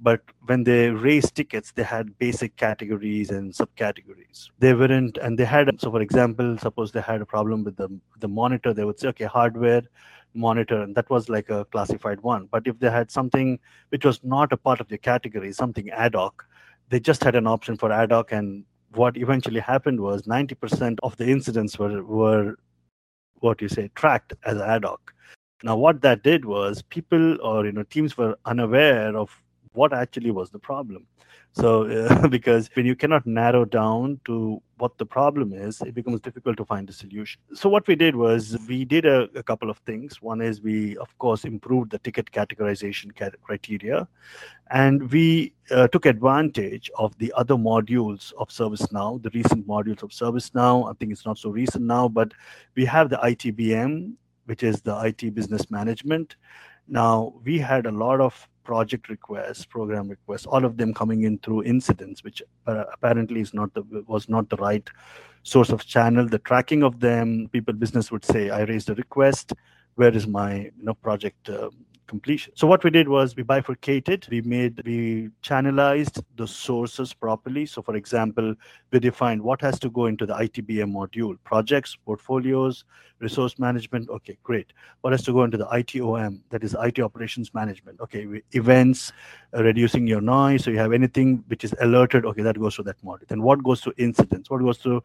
but 0.00 0.20
when 0.46 0.62
they 0.62 0.90
raised 0.90 1.34
tickets, 1.34 1.72
they 1.72 1.82
had 1.82 2.16
basic 2.18 2.56
categories 2.56 3.30
and 3.30 3.52
subcategories. 3.52 4.50
They 4.60 4.72
weren't, 4.74 5.18
and 5.18 5.36
they 5.38 5.44
had, 5.44 5.80
so 5.80 5.90
for 5.90 6.00
example, 6.00 6.56
suppose 6.58 6.92
they 6.92 7.00
had 7.00 7.20
a 7.20 7.26
problem 7.26 7.64
with 7.64 7.76
the, 7.76 7.88
the 8.20 8.28
monitor, 8.28 8.72
they 8.72 8.84
would 8.84 9.00
say, 9.00 9.08
okay, 9.08 9.24
hardware, 9.24 9.82
monitor, 10.34 10.82
and 10.82 10.94
that 10.94 11.10
was 11.10 11.28
like 11.28 11.50
a 11.50 11.64
classified 11.66 12.20
one. 12.20 12.48
But 12.50 12.66
if 12.66 12.78
they 12.78 12.90
had 12.90 13.10
something 13.10 13.58
which 13.90 14.04
was 14.04 14.20
not 14.22 14.52
a 14.52 14.56
part 14.56 14.80
of 14.80 14.88
the 14.88 14.98
category, 14.98 15.52
something 15.52 15.90
ad 15.90 16.14
hoc, 16.14 16.44
they 16.88 17.00
just 17.00 17.22
had 17.22 17.34
an 17.34 17.46
option 17.46 17.76
for 17.76 17.92
ad 17.92 18.12
hoc 18.12 18.32
and 18.32 18.64
what 18.94 19.16
eventually 19.16 19.60
happened 19.60 20.00
was 20.00 20.22
90% 20.22 20.98
of 21.02 21.16
the 21.16 21.28
incidents 21.28 21.78
were 21.78 22.02
were 22.02 22.56
what 23.40 23.60
you 23.60 23.68
say 23.68 23.90
tracked 23.94 24.32
as 24.44 24.58
ad 24.58 24.84
hoc 24.84 25.14
now 25.62 25.76
what 25.76 26.00
that 26.00 26.22
did 26.22 26.44
was 26.44 26.82
people 26.82 27.40
or 27.40 27.66
you 27.66 27.72
know 27.72 27.82
teams 27.84 28.16
were 28.16 28.36
unaware 28.46 29.16
of 29.16 29.42
what 29.72 29.92
actually 29.92 30.30
was 30.30 30.50
the 30.50 30.58
problem 30.58 31.06
so, 31.52 31.88
uh, 31.88 32.28
because 32.36 32.70
when 32.74 32.86
you 32.86 32.94
cannot 32.94 33.26
narrow 33.26 33.64
down 33.64 34.20
to 34.26 34.62
what 34.76 34.96
the 34.98 35.06
problem 35.06 35.52
is, 35.52 35.80
it 35.80 35.94
becomes 35.94 36.20
difficult 36.20 36.56
to 36.58 36.64
find 36.64 36.88
a 36.88 36.92
solution. 36.92 37.40
So, 37.54 37.68
what 37.68 37.86
we 37.88 37.96
did 37.96 38.14
was 38.14 38.56
we 38.68 38.84
did 38.84 39.04
a, 39.04 39.28
a 39.34 39.42
couple 39.42 39.70
of 39.70 39.78
things. 39.78 40.22
One 40.22 40.40
is 40.40 40.60
we, 40.60 40.96
of 40.98 41.16
course, 41.18 41.44
improved 41.44 41.90
the 41.90 41.98
ticket 41.98 42.30
categorization 42.30 43.10
criteria, 43.42 44.06
and 44.70 45.10
we 45.10 45.52
uh, 45.70 45.88
took 45.88 46.06
advantage 46.06 46.90
of 46.96 47.16
the 47.18 47.32
other 47.36 47.56
modules 47.56 48.32
of 48.38 48.50
ServiceNow, 48.50 49.20
the 49.22 49.30
recent 49.30 49.66
modules 49.66 50.02
of 50.02 50.10
ServiceNow. 50.10 50.88
I 50.88 50.92
think 50.98 51.12
it's 51.12 51.26
not 51.26 51.38
so 51.38 51.50
recent 51.50 51.84
now, 51.84 52.08
but 52.08 52.32
we 52.76 52.84
have 52.84 53.10
the 53.10 53.16
ITBM, 53.16 54.12
which 54.44 54.62
is 54.62 54.80
the 54.82 54.96
IT 55.00 55.34
business 55.34 55.70
management. 55.70 56.36
Now, 56.86 57.34
we 57.44 57.58
had 57.58 57.84
a 57.84 57.90
lot 57.90 58.20
of 58.20 58.48
project 58.68 59.08
requests, 59.08 59.64
program 59.64 60.08
requests, 60.08 60.44
all 60.44 60.64
of 60.66 60.76
them 60.76 60.92
coming 60.92 61.22
in 61.28 61.38
through 61.38 61.62
incidents, 61.62 62.22
which 62.22 62.42
apparently 62.66 63.40
is 63.40 63.54
not 63.54 63.72
the 63.72 63.82
was 64.06 64.28
not 64.28 64.50
the 64.50 64.60
right 64.68 64.86
source 65.42 65.70
of 65.70 65.86
channel. 65.94 66.28
The 66.28 66.44
tracking 66.50 66.82
of 66.88 67.00
them, 67.00 67.48
people 67.50 67.74
business 67.84 68.12
would 68.12 68.26
say, 68.32 68.50
I 68.50 68.62
raised 68.72 68.90
a 68.90 68.94
request. 68.94 69.54
Where 69.94 70.14
is 70.20 70.26
my 70.26 70.52
you 70.78 70.84
know 70.88 70.94
project 71.08 71.48
uh, 71.48 71.70
completion. 72.08 72.52
So 72.56 72.66
what 72.66 72.82
we 72.82 72.90
did 72.90 73.08
was 73.08 73.36
we 73.36 73.44
bifurcated, 73.44 74.26
we 74.30 74.40
made, 74.42 74.82
we 74.84 75.30
channelized 75.42 76.22
the 76.36 76.46
sources 76.46 77.12
properly. 77.12 77.66
So 77.66 77.82
for 77.82 77.94
example, 77.94 78.54
we 78.90 78.98
defined 78.98 79.42
what 79.42 79.60
has 79.60 79.78
to 79.80 79.90
go 79.90 80.06
into 80.06 80.26
the 80.26 80.34
ITBM 80.34 80.92
module, 80.92 81.36
projects, 81.44 81.96
portfolios, 82.04 82.84
resource 83.20 83.58
management. 83.58 84.08
Okay, 84.08 84.38
great. 84.42 84.72
What 85.02 85.12
has 85.12 85.22
to 85.24 85.32
go 85.32 85.44
into 85.44 85.56
the 85.56 85.66
ITOM, 85.66 86.40
that 86.50 86.64
is 86.64 86.74
IT 86.80 86.98
operations 86.98 87.54
management. 87.54 88.00
Okay, 88.00 88.26
events, 88.52 89.12
uh, 89.54 89.62
reducing 89.62 90.06
your 90.06 90.20
noise. 90.20 90.64
So 90.64 90.70
you 90.70 90.78
have 90.78 90.92
anything 90.92 91.44
which 91.48 91.62
is 91.62 91.74
alerted. 91.80 92.24
Okay, 92.24 92.42
that 92.42 92.58
goes 92.58 92.76
to 92.76 92.82
that 92.84 93.00
module. 93.04 93.28
Then 93.28 93.42
what 93.42 93.62
goes 93.62 93.80
to 93.82 93.92
incidents? 93.98 94.50
What 94.50 94.62
goes 94.62 94.78
to 94.78 95.02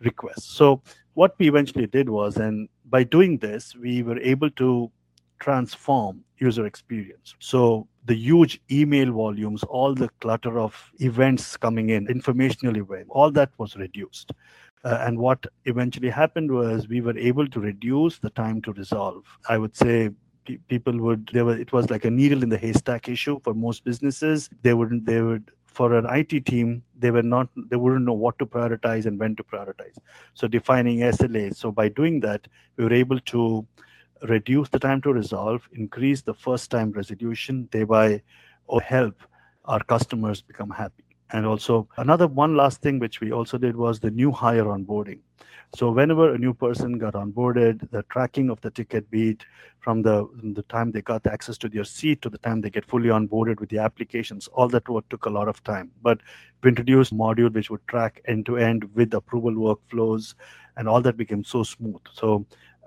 requests? 0.00 0.44
So 0.44 0.82
what 1.14 1.34
we 1.38 1.48
eventually 1.48 1.86
did 1.86 2.08
was, 2.08 2.36
and 2.36 2.68
by 2.86 3.04
doing 3.04 3.38
this, 3.38 3.74
we 3.74 4.02
were 4.02 4.18
able 4.18 4.50
to 4.50 4.90
transform 5.40 6.22
user 6.38 6.66
experience. 6.66 7.34
So 7.38 7.88
the 8.04 8.14
huge 8.14 8.60
email 8.70 9.12
volumes, 9.12 9.62
all 9.64 9.94
the 9.94 10.08
clutter 10.20 10.58
of 10.58 10.92
events 10.98 11.56
coming 11.56 11.90
in, 11.90 12.08
informational 12.08 12.76
event, 12.76 13.06
all 13.10 13.30
that 13.32 13.50
was 13.58 13.76
reduced. 13.76 14.32
Uh, 14.84 14.98
and 15.00 15.18
what 15.18 15.44
eventually 15.64 16.10
happened 16.10 16.50
was 16.50 16.88
we 16.88 17.00
were 17.00 17.16
able 17.18 17.46
to 17.48 17.60
reduce 17.60 18.18
the 18.18 18.30
time 18.30 18.62
to 18.62 18.72
resolve. 18.72 19.24
I 19.48 19.58
would 19.58 19.76
say 19.76 20.10
people 20.68 20.96
would 21.00 21.28
there 21.32 21.44
were 21.44 21.58
it 21.58 21.72
was 21.72 21.90
like 21.90 22.04
a 22.04 22.10
needle 22.10 22.44
in 22.44 22.48
the 22.48 22.58
haystack 22.58 23.08
issue 23.08 23.40
for 23.42 23.52
most 23.52 23.84
businesses. 23.84 24.48
They 24.62 24.74
wouldn't 24.74 25.04
they 25.04 25.22
would 25.22 25.50
for 25.76 25.92
an 25.92 26.06
IT 26.08 26.46
team, 26.46 26.82
they 26.98 27.10
were 27.10 27.22
not 27.22 27.48
they 27.68 27.76
wouldn't 27.76 28.04
know 28.04 28.12
what 28.12 28.38
to 28.38 28.46
prioritize 28.46 29.06
and 29.06 29.18
when 29.18 29.36
to 29.36 29.44
prioritize. 29.44 29.96
So 30.34 30.48
defining 30.48 31.00
SLAs. 31.00 31.56
So 31.56 31.70
by 31.70 31.88
doing 31.88 32.20
that, 32.20 32.48
we 32.76 32.84
were 32.84 32.92
able 32.92 33.20
to 33.20 33.66
reduce 34.22 34.68
the 34.68 34.78
time 34.78 35.00
to 35.02 35.12
resolve, 35.12 35.68
increase 35.72 36.22
the 36.22 36.34
first 36.34 36.70
time 36.70 36.90
resolution, 36.92 37.68
thereby 37.70 38.22
or 38.66 38.80
help 38.80 39.22
our 39.66 39.82
customers 39.84 40.42
become 40.42 40.70
happy. 40.70 41.04
And 41.32 41.44
also 41.44 41.88
another 41.96 42.26
one 42.28 42.56
last 42.56 42.82
thing 42.82 42.98
which 42.98 43.20
we 43.20 43.32
also 43.32 43.58
did 43.58 43.76
was 43.76 43.98
the 43.98 44.10
new 44.10 44.30
hire 44.30 44.64
onboarding. 44.64 45.20
So 45.74 45.90
whenever 45.90 46.32
a 46.32 46.38
new 46.38 46.54
person 46.54 46.96
got 46.96 47.14
onboarded, 47.14 47.90
the 47.90 48.04
tracking 48.04 48.50
of 48.50 48.60
the 48.60 48.70
ticket 48.70 49.10
beat 49.10 49.44
from 49.80 50.02
the, 50.02 50.28
the 50.54 50.62
time 50.62 50.92
they 50.92 51.02
got 51.02 51.26
access 51.26 51.58
to 51.58 51.68
their 51.68 51.84
seat 51.84 52.22
to 52.22 52.30
the 52.30 52.38
time 52.38 52.60
they 52.60 52.70
get 52.70 52.84
fully 52.84 53.08
onboarded 53.08 53.58
with 53.58 53.70
the 53.70 53.78
applications, 53.78 54.46
all 54.48 54.68
that 54.68 54.88
work 54.88 55.08
took 55.08 55.26
a 55.26 55.30
lot 55.30 55.48
of 55.48 55.62
time. 55.64 55.90
But 56.02 56.20
we 56.62 56.68
introduced 56.68 57.12
module 57.12 57.52
which 57.52 57.70
would 57.70 57.86
track 57.88 58.22
end 58.26 58.46
to 58.46 58.56
end 58.56 58.88
with 58.94 59.12
approval 59.12 59.52
workflows, 59.52 60.34
and 60.76 60.88
all 60.88 61.00
that 61.02 61.16
became 61.16 61.42
so 61.42 61.62
smooth. 61.64 62.00
So 62.12 62.46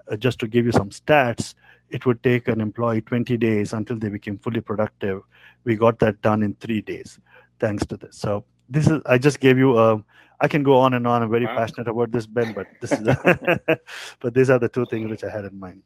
Uh, 0.10 0.16
just 0.16 0.40
to 0.40 0.48
give 0.48 0.66
you 0.66 0.72
some 0.72 0.90
stats, 0.90 1.54
it 1.90 2.06
would 2.06 2.22
take 2.24 2.48
an 2.48 2.62
employee 2.62 3.02
20 3.02 3.38
days 3.38 3.74
until 3.74 3.98
they 3.98 4.10
became 4.10 4.38
fully 4.38 4.62
productive. 4.62 5.22
We 5.64 5.76
got 5.76 6.00
that 6.00 6.22
done 6.22 6.44
in 6.44 6.56
three 6.56 6.82
days, 6.82 7.20
thanks 7.60 7.86
to 7.88 7.98
this. 7.98 8.18
So 8.18 8.46
this 8.70 8.88
is 8.88 9.02
I 9.06 9.18
just 9.18 9.40
gave 9.40 9.58
you 9.58 9.78
a. 9.78 10.04
I 10.42 10.48
can 10.48 10.64
go 10.64 10.78
on 10.78 10.94
and 10.94 11.06
on. 11.06 11.22
I'm 11.22 11.30
very 11.30 11.46
wow. 11.46 11.58
passionate 11.58 11.88
about 11.88 12.12
this, 12.12 12.26
Ben, 12.26 12.54
but 12.54 12.68
this 12.80 12.92
is 12.92 13.02
but 14.22 14.34
these 14.34 14.50
are 14.50 14.60
the 14.60 14.70
two 14.70 14.86
things 14.86 15.10
which 15.10 15.24
I 15.24 15.30
had 15.30 15.46
in 15.46 15.60
mind. 15.60 15.84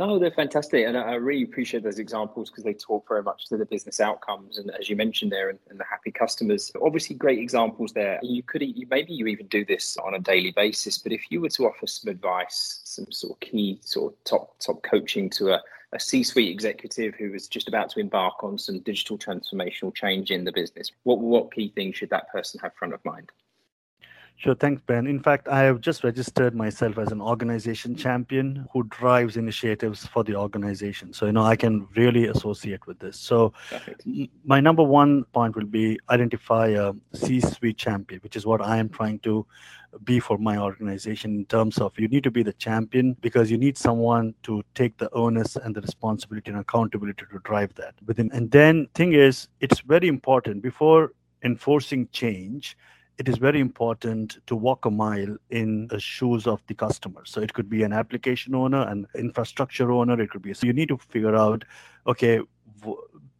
No, 0.00 0.18
they're 0.18 0.30
fantastic, 0.30 0.86
and 0.86 0.96
I 0.96 1.16
really 1.16 1.42
appreciate 1.42 1.82
those 1.82 1.98
examples 1.98 2.48
because 2.48 2.64
they 2.64 2.72
talk 2.72 3.06
very 3.06 3.22
much 3.22 3.48
to 3.48 3.58
the 3.58 3.66
business 3.66 4.00
outcomes, 4.00 4.56
and 4.56 4.70
as 4.70 4.88
you 4.88 4.96
mentioned 4.96 5.30
there, 5.30 5.50
and, 5.50 5.58
and, 5.68 5.78
the 5.78 5.84
happy 5.84 6.10
customers. 6.10 6.72
Obviously, 6.80 7.16
great 7.16 7.38
examples 7.38 7.92
there. 7.92 8.18
You 8.22 8.42
could 8.42 8.62
you, 8.62 8.86
maybe 8.88 9.12
you 9.12 9.26
even 9.26 9.46
do 9.48 9.62
this 9.62 9.98
on 9.98 10.14
a 10.14 10.18
daily 10.18 10.52
basis, 10.52 10.96
but 10.96 11.12
if 11.12 11.30
you 11.30 11.42
were 11.42 11.50
to 11.50 11.66
offer 11.66 11.86
some 11.86 12.10
advice, 12.10 12.80
some 12.84 13.12
sort 13.12 13.34
of 13.34 13.40
key 13.40 13.78
sort 13.82 14.14
of 14.14 14.24
top 14.24 14.58
top 14.58 14.82
coaching 14.82 15.28
to 15.36 15.52
a, 15.52 15.62
a 15.92 16.00
C-suite 16.00 16.50
executive 16.50 17.14
who 17.16 17.34
is 17.34 17.46
just 17.46 17.68
about 17.68 17.90
to 17.90 18.00
embark 18.00 18.42
on 18.42 18.56
some 18.56 18.78
digital 18.80 19.18
transformational 19.18 19.94
change 19.94 20.30
in 20.30 20.44
the 20.44 20.52
business, 20.52 20.90
what 21.02 21.18
what 21.18 21.52
key 21.52 21.74
things 21.76 21.96
should 21.96 22.08
that 22.08 22.32
person 22.32 22.58
have 22.60 22.72
front 22.72 22.94
of 22.94 23.04
mind? 23.04 23.30
Sure, 24.40 24.54
thanks, 24.54 24.80
Ben. 24.86 25.06
In 25.06 25.20
fact, 25.20 25.48
I 25.48 25.60
have 25.64 25.82
just 25.82 26.02
registered 26.02 26.54
myself 26.54 26.96
as 26.96 27.12
an 27.12 27.20
organization 27.20 27.94
champion 27.94 28.66
who 28.72 28.84
drives 28.84 29.36
initiatives 29.36 30.06
for 30.06 30.24
the 30.24 30.34
organization. 30.34 31.12
So, 31.12 31.26
you 31.26 31.32
know, 31.32 31.42
I 31.42 31.56
can 31.56 31.86
really 31.94 32.26
associate 32.28 32.86
with 32.86 32.98
this. 33.00 33.18
So, 33.18 33.52
my 34.42 34.58
number 34.58 34.82
one 34.82 35.24
point 35.34 35.56
will 35.56 35.66
be 35.66 36.00
identify 36.08 36.68
a 36.68 36.94
C 37.12 37.42
suite 37.42 37.76
champion, 37.76 38.22
which 38.22 38.34
is 38.34 38.46
what 38.46 38.62
I 38.62 38.78
am 38.78 38.88
trying 38.88 39.18
to 39.18 39.44
be 40.04 40.18
for 40.18 40.38
my 40.38 40.56
organization 40.56 41.34
in 41.34 41.44
terms 41.44 41.76
of 41.76 41.92
you 41.98 42.08
need 42.08 42.24
to 42.24 42.30
be 42.30 42.42
the 42.42 42.54
champion 42.54 43.18
because 43.20 43.50
you 43.50 43.58
need 43.58 43.76
someone 43.76 44.32
to 44.44 44.62
take 44.74 44.96
the 44.96 45.12
onus 45.12 45.56
and 45.56 45.76
the 45.76 45.82
responsibility 45.82 46.50
and 46.50 46.60
accountability 46.60 47.26
to 47.30 47.38
drive 47.40 47.74
that 47.74 47.94
within. 48.06 48.30
And 48.32 48.50
then, 48.50 48.88
thing 48.94 49.12
is, 49.12 49.48
it's 49.60 49.80
very 49.80 50.08
important 50.08 50.62
before 50.62 51.12
enforcing 51.42 52.08
change 52.10 52.74
it 53.20 53.28
is 53.28 53.36
very 53.36 53.60
important 53.60 54.38
to 54.46 54.56
walk 54.56 54.86
a 54.86 54.90
mile 54.90 55.36
in 55.50 55.86
the 55.88 56.00
shoes 56.00 56.46
of 56.46 56.62
the 56.68 56.74
customer. 56.74 57.20
So 57.26 57.42
it 57.42 57.52
could 57.52 57.68
be 57.68 57.82
an 57.82 57.92
application 57.92 58.54
owner, 58.54 58.88
an 58.88 59.06
infrastructure 59.14 59.92
owner. 59.92 60.18
It 60.18 60.30
could 60.30 60.40
be 60.40 60.54
so 60.54 60.66
you 60.66 60.72
need 60.72 60.88
to 60.88 60.96
figure 60.96 61.36
out, 61.36 61.66
okay, 62.06 62.40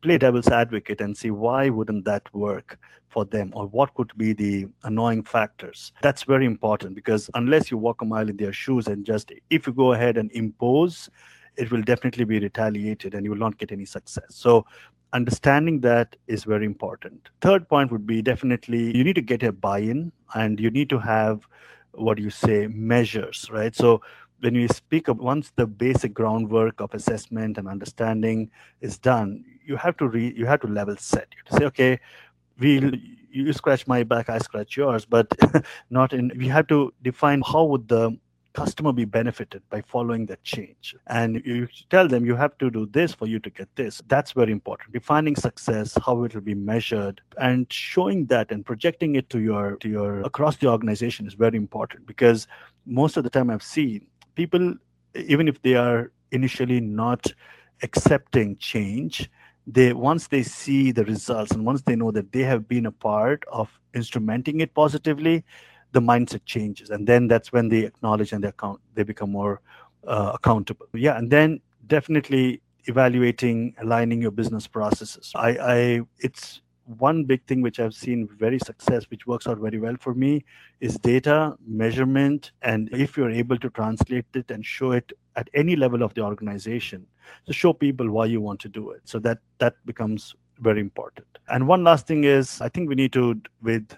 play 0.03 0.19
devil's 0.19 0.49
advocate 0.49 1.01
and 1.01 1.17
see 1.17 1.31
why 1.31 1.71
wouldn't 1.71 2.05
that 2.05 2.23
work 2.35 2.79
for 3.09 3.25
them 3.25 3.53
or 3.55 3.67
what 3.69 3.95
could 3.95 4.13
be 4.19 4.35
the 4.35 4.67
annoying 4.85 5.23
factors 5.23 5.93
that's 6.01 6.23
very 6.23 6.47
important 6.47 6.95
because 6.95 7.29
unless 7.35 7.71
you 7.71 7.77
walk 7.77 8.01
a 8.01 8.05
mile 8.05 8.29
in 8.29 8.37
their 8.37 8.53
shoes 8.53 8.87
and 8.87 9.05
just 9.05 9.33
if 9.51 9.67
you 9.67 9.73
go 9.73 9.93
ahead 9.93 10.17
and 10.17 10.31
impose 10.33 11.11
it 11.57 11.71
will 11.71 11.83
definitely 11.83 12.25
be 12.25 12.39
retaliated 12.39 13.15
and 13.15 13.25
you 13.25 13.31
will 13.31 13.45
not 13.47 13.59
get 13.59 13.73
any 13.73 13.85
success 13.85 14.25
so 14.29 14.65
understanding 15.13 15.81
that 15.81 16.17
is 16.27 16.45
very 16.45 16.67
important. 16.67 17.31
Third 17.41 17.69
point 17.69 17.91
would 17.91 18.07
be 18.07 18.23
definitely 18.23 18.97
you 18.97 19.05
need 19.05 19.17
to 19.17 19.23
get 19.23 19.43
a 19.43 19.53
buy 19.53 19.79
in 19.79 20.13
and 20.35 20.61
you 20.61 20.71
need 20.71 20.89
to 20.91 20.99
have 20.99 21.47
what 21.93 22.19
you 22.19 22.31
say 22.31 22.67
measures, 22.69 23.49
right? 23.51 23.75
So 23.75 24.01
when 24.41 24.55
you 24.55 24.69
speak 24.69 25.09
of 25.09 25.19
once 25.19 25.53
the 25.57 25.67
basic 25.67 26.15
groundwork 26.15 26.81
of 26.81 26.95
assessment 26.95 27.59
and 27.59 27.69
understanding 27.69 28.51
is 28.81 28.99
done, 28.99 29.45
you 29.65 29.77
have 29.77 29.97
to 29.99 30.09
re, 30.09 30.33
you 30.37 30.47
have 30.47 30.61
to 30.61 30.67
level 30.67 30.97
set. 30.97 31.29
You 31.33 31.39
have 31.45 31.47
to 31.47 31.57
say, 31.57 31.67
okay, 31.67 32.01
we 32.59 33.19
you 33.33 33.53
scratch 33.53 33.87
my 33.87 34.03
back, 34.03 34.29
I 34.29 34.39
scratch 34.39 34.77
yours, 34.77 35.05
but 35.05 35.29
not 35.91 36.13
in. 36.13 36.33
We 36.37 36.49
have 36.49 36.67
to 36.69 36.93
define 37.03 37.43
how 37.47 37.65
would 37.65 37.89
the 37.89 38.19
customer 38.53 38.93
be 38.93 39.05
benefited 39.05 39.63
by 39.71 39.81
following 39.83 40.27
that 40.27 40.43
change. 40.43 40.97
And 41.07 41.43
you 41.45 41.69
tell 41.89 42.09
them 42.09 42.25
you 42.25 42.35
have 42.37 42.57
to 42.59 42.71
do 42.71 42.87
this 42.87 43.15
for 43.15 43.27
you 43.27 43.39
to 43.41 43.51
get 43.51 43.69
this. 43.77 44.03
That's 44.09 44.33
very 44.33 44.53
important. 44.53 44.93
Defining 44.93 45.37
success 45.37 45.97
how 46.05 46.25
it 46.25 46.35
will 46.35 46.41
be 46.43 46.55
measured 46.55 47.21
and 47.39 47.73
showing 47.73 48.27
that 48.27 48.51
and 48.51 48.65
projecting 48.67 49.15
it 49.15 49.31
to 49.31 49.41
your 49.41 49.77
to 49.77 49.89
your 49.89 50.21
across 50.23 50.57
the 50.57 50.69
organization 50.69 51.27
is 51.27 51.35
very 51.35 51.57
important. 51.57 52.07
Because 52.07 52.47
most 52.87 53.17
of 53.17 53.25
the 53.25 53.31
time 53.31 53.51
i've 53.51 53.63
seen 53.63 54.07
people 54.35 54.75
even 55.15 55.49
if 55.49 55.61
they 55.63 55.75
are 55.75 56.13
initially 56.33 56.81
not 56.81 57.27
accepting 57.83 58.57
change 58.57 59.31
they 59.67 59.93
once 59.93 60.29
they 60.29 60.43
see 60.43 60.91
the 60.91 61.05
results 61.05 61.53
and 61.53 61.65
once 61.65 61.83
they 61.83 61.97
know 61.97 62.11
that 62.11 62.33
they 62.33 62.43
have 62.43 62.67
been 62.69 62.87
a 62.87 62.93
part 62.93 63.45
of 63.53 63.69
instrumenting 63.95 64.61
it 64.61 64.75
positively 64.75 65.45
the 65.93 66.01
mindset 66.01 66.45
changes 66.45 66.91
and 66.91 67.07
then 67.07 67.29
that's 67.29 67.53
when 67.53 67.69
they 67.69 67.81
acknowledge 67.81 68.33
and 68.33 68.45
they 68.45 68.49
account 68.49 68.81
they 68.95 69.03
become 69.03 69.31
more 69.31 69.61
uh, 70.07 70.33
accountable. 70.35 70.87
Yeah 70.95 71.17
and 71.19 71.31
then 71.31 71.61
definitely 71.87 72.61
evaluating 72.87 73.75
aligning 73.83 74.23
your 74.23 74.31
business 74.31 74.67
processes. 74.67 75.33
I 75.35 75.51
i 75.75 76.01
it's 76.19 76.63
one 76.99 77.23
big 77.23 77.45
thing 77.47 77.63
which 77.63 77.79
i've 77.79 77.95
seen 77.95 78.29
very 78.37 78.59
success 78.59 79.05
which 79.11 79.25
works 79.25 79.47
out 79.47 79.59
very 79.59 79.79
well 79.79 79.95
for 80.01 80.13
me 80.13 80.45
is 80.81 80.97
data 80.97 81.57
measurement. 81.67 82.53
And 82.63 82.89
if 82.93 83.17
you're 83.17 83.31
able 83.31 83.59
to 83.59 83.71
translate 83.71 84.27
it 84.35 84.51
and 84.51 84.65
show 84.65 84.93
it 84.93 85.13
at 85.37 85.49
any 85.55 85.77
level 85.77 86.03
of 86.03 86.15
the 86.15 86.23
organization 86.23 87.07
to 87.47 87.53
show 87.53 87.73
people 87.73 88.11
why 88.11 88.27
you 88.27 88.41
want 88.41 88.61
to 88.61 88.69
do 88.69 88.91
it. 88.91 89.03
So 89.05 89.19
that 89.21 89.39
that 89.59 89.75
becomes 89.87 90.35
very 90.59 90.81
important. 90.81 91.27
And 91.49 91.67
one 91.69 91.85
last 91.85 92.07
thing 92.07 92.25
is 92.25 92.61
i 92.61 92.69
think 92.69 92.89
we 92.89 92.95
need 92.95 93.13
to 93.13 93.41
with 93.63 93.97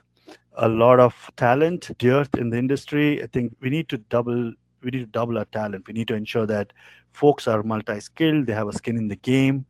a 0.57 0.69
lot 0.69 1.01
of 1.01 1.31
talent 1.37 1.91
dearth 1.99 2.35
in 2.37 2.51
the 2.51 2.59
industry. 2.59 3.23
I 3.23 3.27
think 3.27 3.57
we 3.61 3.71
need 3.71 3.88
to 3.91 3.99
double 3.99 4.53
we 4.83 4.91
need 4.91 5.01
to 5.01 5.07
double 5.07 5.38
our 5.38 5.45
talent. 5.47 5.87
We 5.87 5.95
need 5.95 6.09
to 6.09 6.15
ensure 6.15 6.47
that 6.47 6.73
folks 7.12 7.47
are 7.47 7.62
multi-skilled 7.62 8.47
they 8.47 8.53
have 8.55 8.69
a 8.69 8.73
skin 8.73 8.97
in 8.97 9.07
the 9.09 9.17
game 9.17 9.67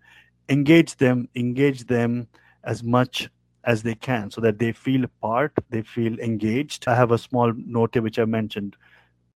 engage 0.48 0.96
them 0.96 1.28
engage 1.34 1.86
them 1.86 2.28
as 2.64 2.82
much 2.82 3.28
as 3.64 3.82
they 3.82 3.94
can 3.94 4.30
so 4.30 4.40
that 4.40 4.58
they 4.58 4.72
feel 4.72 5.06
part 5.20 5.52
they 5.70 5.82
feel 5.82 6.18
engaged. 6.18 6.88
I 6.88 6.94
have 6.94 7.10
a 7.12 7.18
small 7.18 7.52
note 7.54 7.94
here 7.94 8.02
which 8.02 8.18
i 8.18 8.24
mentioned. 8.24 8.76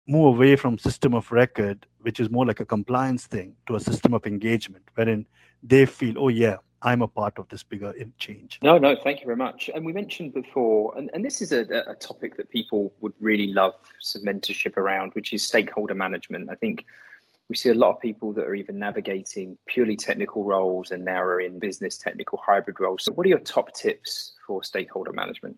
Move 0.06 0.36
away 0.36 0.54
from 0.54 0.78
system 0.78 1.14
of 1.14 1.30
record 1.32 1.86
which 2.00 2.20
is 2.20 2.30
more 2.30 2.44
like 2.44 2.60
a 2.60 2.66
compliance 2.66 3.26
thing 3.26 3.56
to 3.66 3.76
a 3.76 3.80
system 3.80 4.12
of 4.12 4.26
engagement 4.26 4.84
wherein 4.94 5.26
they 5.62 5.86
feel 5.86 6.14
oh 6.18 6.28
yeah 6.28 6.56
I'm 6.84 7.00
a 7.00 7.08
part 7.08 7.38
of 7.38 7.48
this 7.48 7.62
bigger 7.62 7.94
change. 8.18 8.58
No, 8.62 8.76
no, 8.76 8.94
thank 9.02 9.20
you 9.20 9.26
very 9.26 9.36
much. 9.36 9.70
And 9.74 9.84
we 9.84 9.92
mentioned 9.92 10.34
before, 10.34 10.96
and, 10.96 11.10
and 11.14 11.24
this 11.24 11.40
is 11.40 11.50
a, 11.50 11.62
a 11.88 11.94
topic 11.94 12.36
that 12.36 12.50
people 12.50 12.92
would 13.00 13.14
really 13.20 13.52
love 13.52 13.74
some 14.00 14.22
mentorship 14.22 14.76
around, 14.76 15.12
which 15.14 15.32
is 15.32 15.42
stakeholder 15.42 15.94
management. 15.94 16.50
I 16.50 16.54
think 16.56 16.84
we 17.48 17.56
see 17.56 17.70
a 17.70 17.74
lot 17.74 17.94
of 17.94 18.00
people 18.00 18.34
that 18.34 18.44
are 18.44 18.54
even 18.54 18.78
navigating 18.78 19.56
purely 19.66 19.96
technical 19.96 20.44
roles 20.44 20.90
and 20.90 21.04
now 21.04 21.22
are 21.22 21.40
in 21.40 21.58
business 21.58 21.96
technical 21.96 22.38
hybrid 22.44 22.78
roles. 22.78 23.04
So, 23.04 23.12
what 23.12 23.24
are 23.26 23.30
your 23.30 23.38
top 23.38 23.74
tips 23.74 24.34
for 24.46 24.62
stakeholder 24.62 25.12
management? 25.12 25.56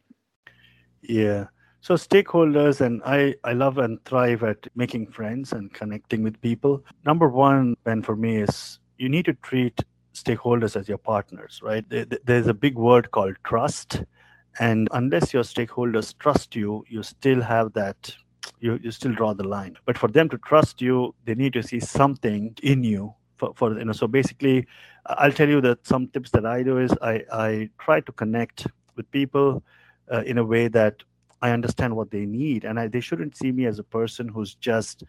Yeah. 1.03 1.47
So 1.81 1.95
stakeholders 1.95 2.81
and 2.81 3.01
I, 3.05 3.37
I 3.45 3.53
love 3.53 3.79
and 3.79 4.05
thrive 4.05 4.43
at 4.43 4.67
making 4.75 5.13
friends 5.13 5.53
and 5.53 5.73
connecting 5.73 6.25
with 6.25 6.41
people. 6.41 6.85
Number 7.05 7.29
one, 7.29 7.77
Ben, 7.85 8.03
for 8.03 8.17
me 8.17 8.39
is 8.39 8.81
you 8.99 9.09
need 9.09 9.25
to 9.27 9.35
treat 9.35 9.85
stakeholders 10.17 10.77
as 10.77 10.89
your 10.89 10.99
partners, 10.99 11.61
right? 11.63 11.85
There's 12.25 12.47
a 12.47 12.55
big 12.55 12.77
word 12.77 13.11
called 13.11 13.37
trust. 13.45 14.03
And 14.59 14.89
unless 14.93 15.35
your 15.35 15.43
stakeholders 15.43 16.17
trust 16.19 16.57
you, 16.57 16.85
you 16.89 17.03
still 17.03 17.43
have 17.43 17.75
that, 17.75 18.15
you, 18.59 18.81
you 18.83 18.91
still 18.91 19.13
draw 19.13 19.35
the 19.35 19.47
line. 19.47 19.77
But 19.85 19.99
for 19.99 20.09
them 20.09 20.29
to 20.31 20.39
trust 20.39 20.81
you, 20.81 21.15
they 21.27 21.35
need 21.35 21.53
to 21.53 21.63
see 21.63 21.81
something 21.81 22.57
in 22.63 22.83
you. 22.83 23.15
For, 23.37 23.53
for 23.55 23.79
you 23.79 23.85
know, 23.85 23.93
so 23.93 24.07
basically, 24.07 24.67
I'll 25.05 25.33
tell 25.33 25.49
you 25.49 25.61
that 25.61 25.87
some 25.87 26.09
tips 26.09 26.31
that 26.31 26.47
I 26.47 26.63
do 26.63 26.79
is 26.79 26.91
I, 27.03 27.23
I 27.31 27.71
try 27.79 28.01
to 28.01 28.13
connect 28.13 28.67
with 28.97 29.11
people 29.11 29.63
uh, 30.11 30.23
in 30.23 30.39
a 30.39 30.45
way 30.45 30.69
that 30.69 30.95
I 31.43 31.51
understand 31.51 31.95
what 31.95 32.11
they 32.11 32.25
need, 32.25 32.65
and 32.65 32.81
I, 32.81 32.89
they 32.89 33.01
shouldn't 33.01 33.37
see 33.37 33.53
me 33.53 33.67
as 33.67 33.79
a 33.79 33.85
person 33.85 34.27
who's 34.27 34.55
just 34.55 35.05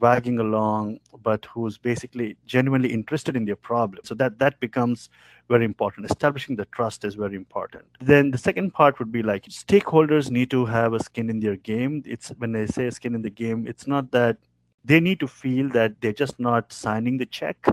wagging 0.00 0.38
along, 0.38 1.00
but 1.22 1.44
who's 1.46 1.78
basically 1.78 2.36
genuinely 2.46 2.92
interested 2.92 3.36
in 3.36 3.44
their 3.44 3.56
problem. 3.56 4.00
So 4.04 4.14
that 4.16 4.38
that 4.38 4.60
becomes 4.60 5.10
very 5.48 5.64
important. 5.64 6.10
Establishing 6.10 6.56
the 6.56 6.66
trust 6.66 7.04
is 7.04 7.14
very 7.14 7.36
important. 7.36 7.84
Then 8.00 8.30
the 8.30 8.38
second 8.38 8.72
part 8.74 8.98
would 8.98 9.10
be 9.10 9.22
like 9.22 9.44
stakeholders 9.44 10.30
need 10.30 10.50
to 10.50 10.66
have 10.66 10.92
a 10.92 11.02
skin 11.02 11.30
in 11.30 11.40
their 11.40 11.56
game. 11.56 12.02
It's 12.06 12.28
when 12.38 12.52
they 12.52 12.66
say 12.66 12.90
skin 12.90 13.14
in 13.14 13.22
the 13.22 13.30
game, 13.30 13.66
it's 13.66 13.86
not 13.86 14.10
that 14.12 14.36
they 14.84 15.00
need 15.00 15.20
to 15.20 15.28
feel 15.28 15.68
that 15.70 16.00
they're 16.00 16.12
just 16.12 16.38
not 16.38 16.72
signing 16.72 17.18
the 17.18 17.26
check 17.26 17.66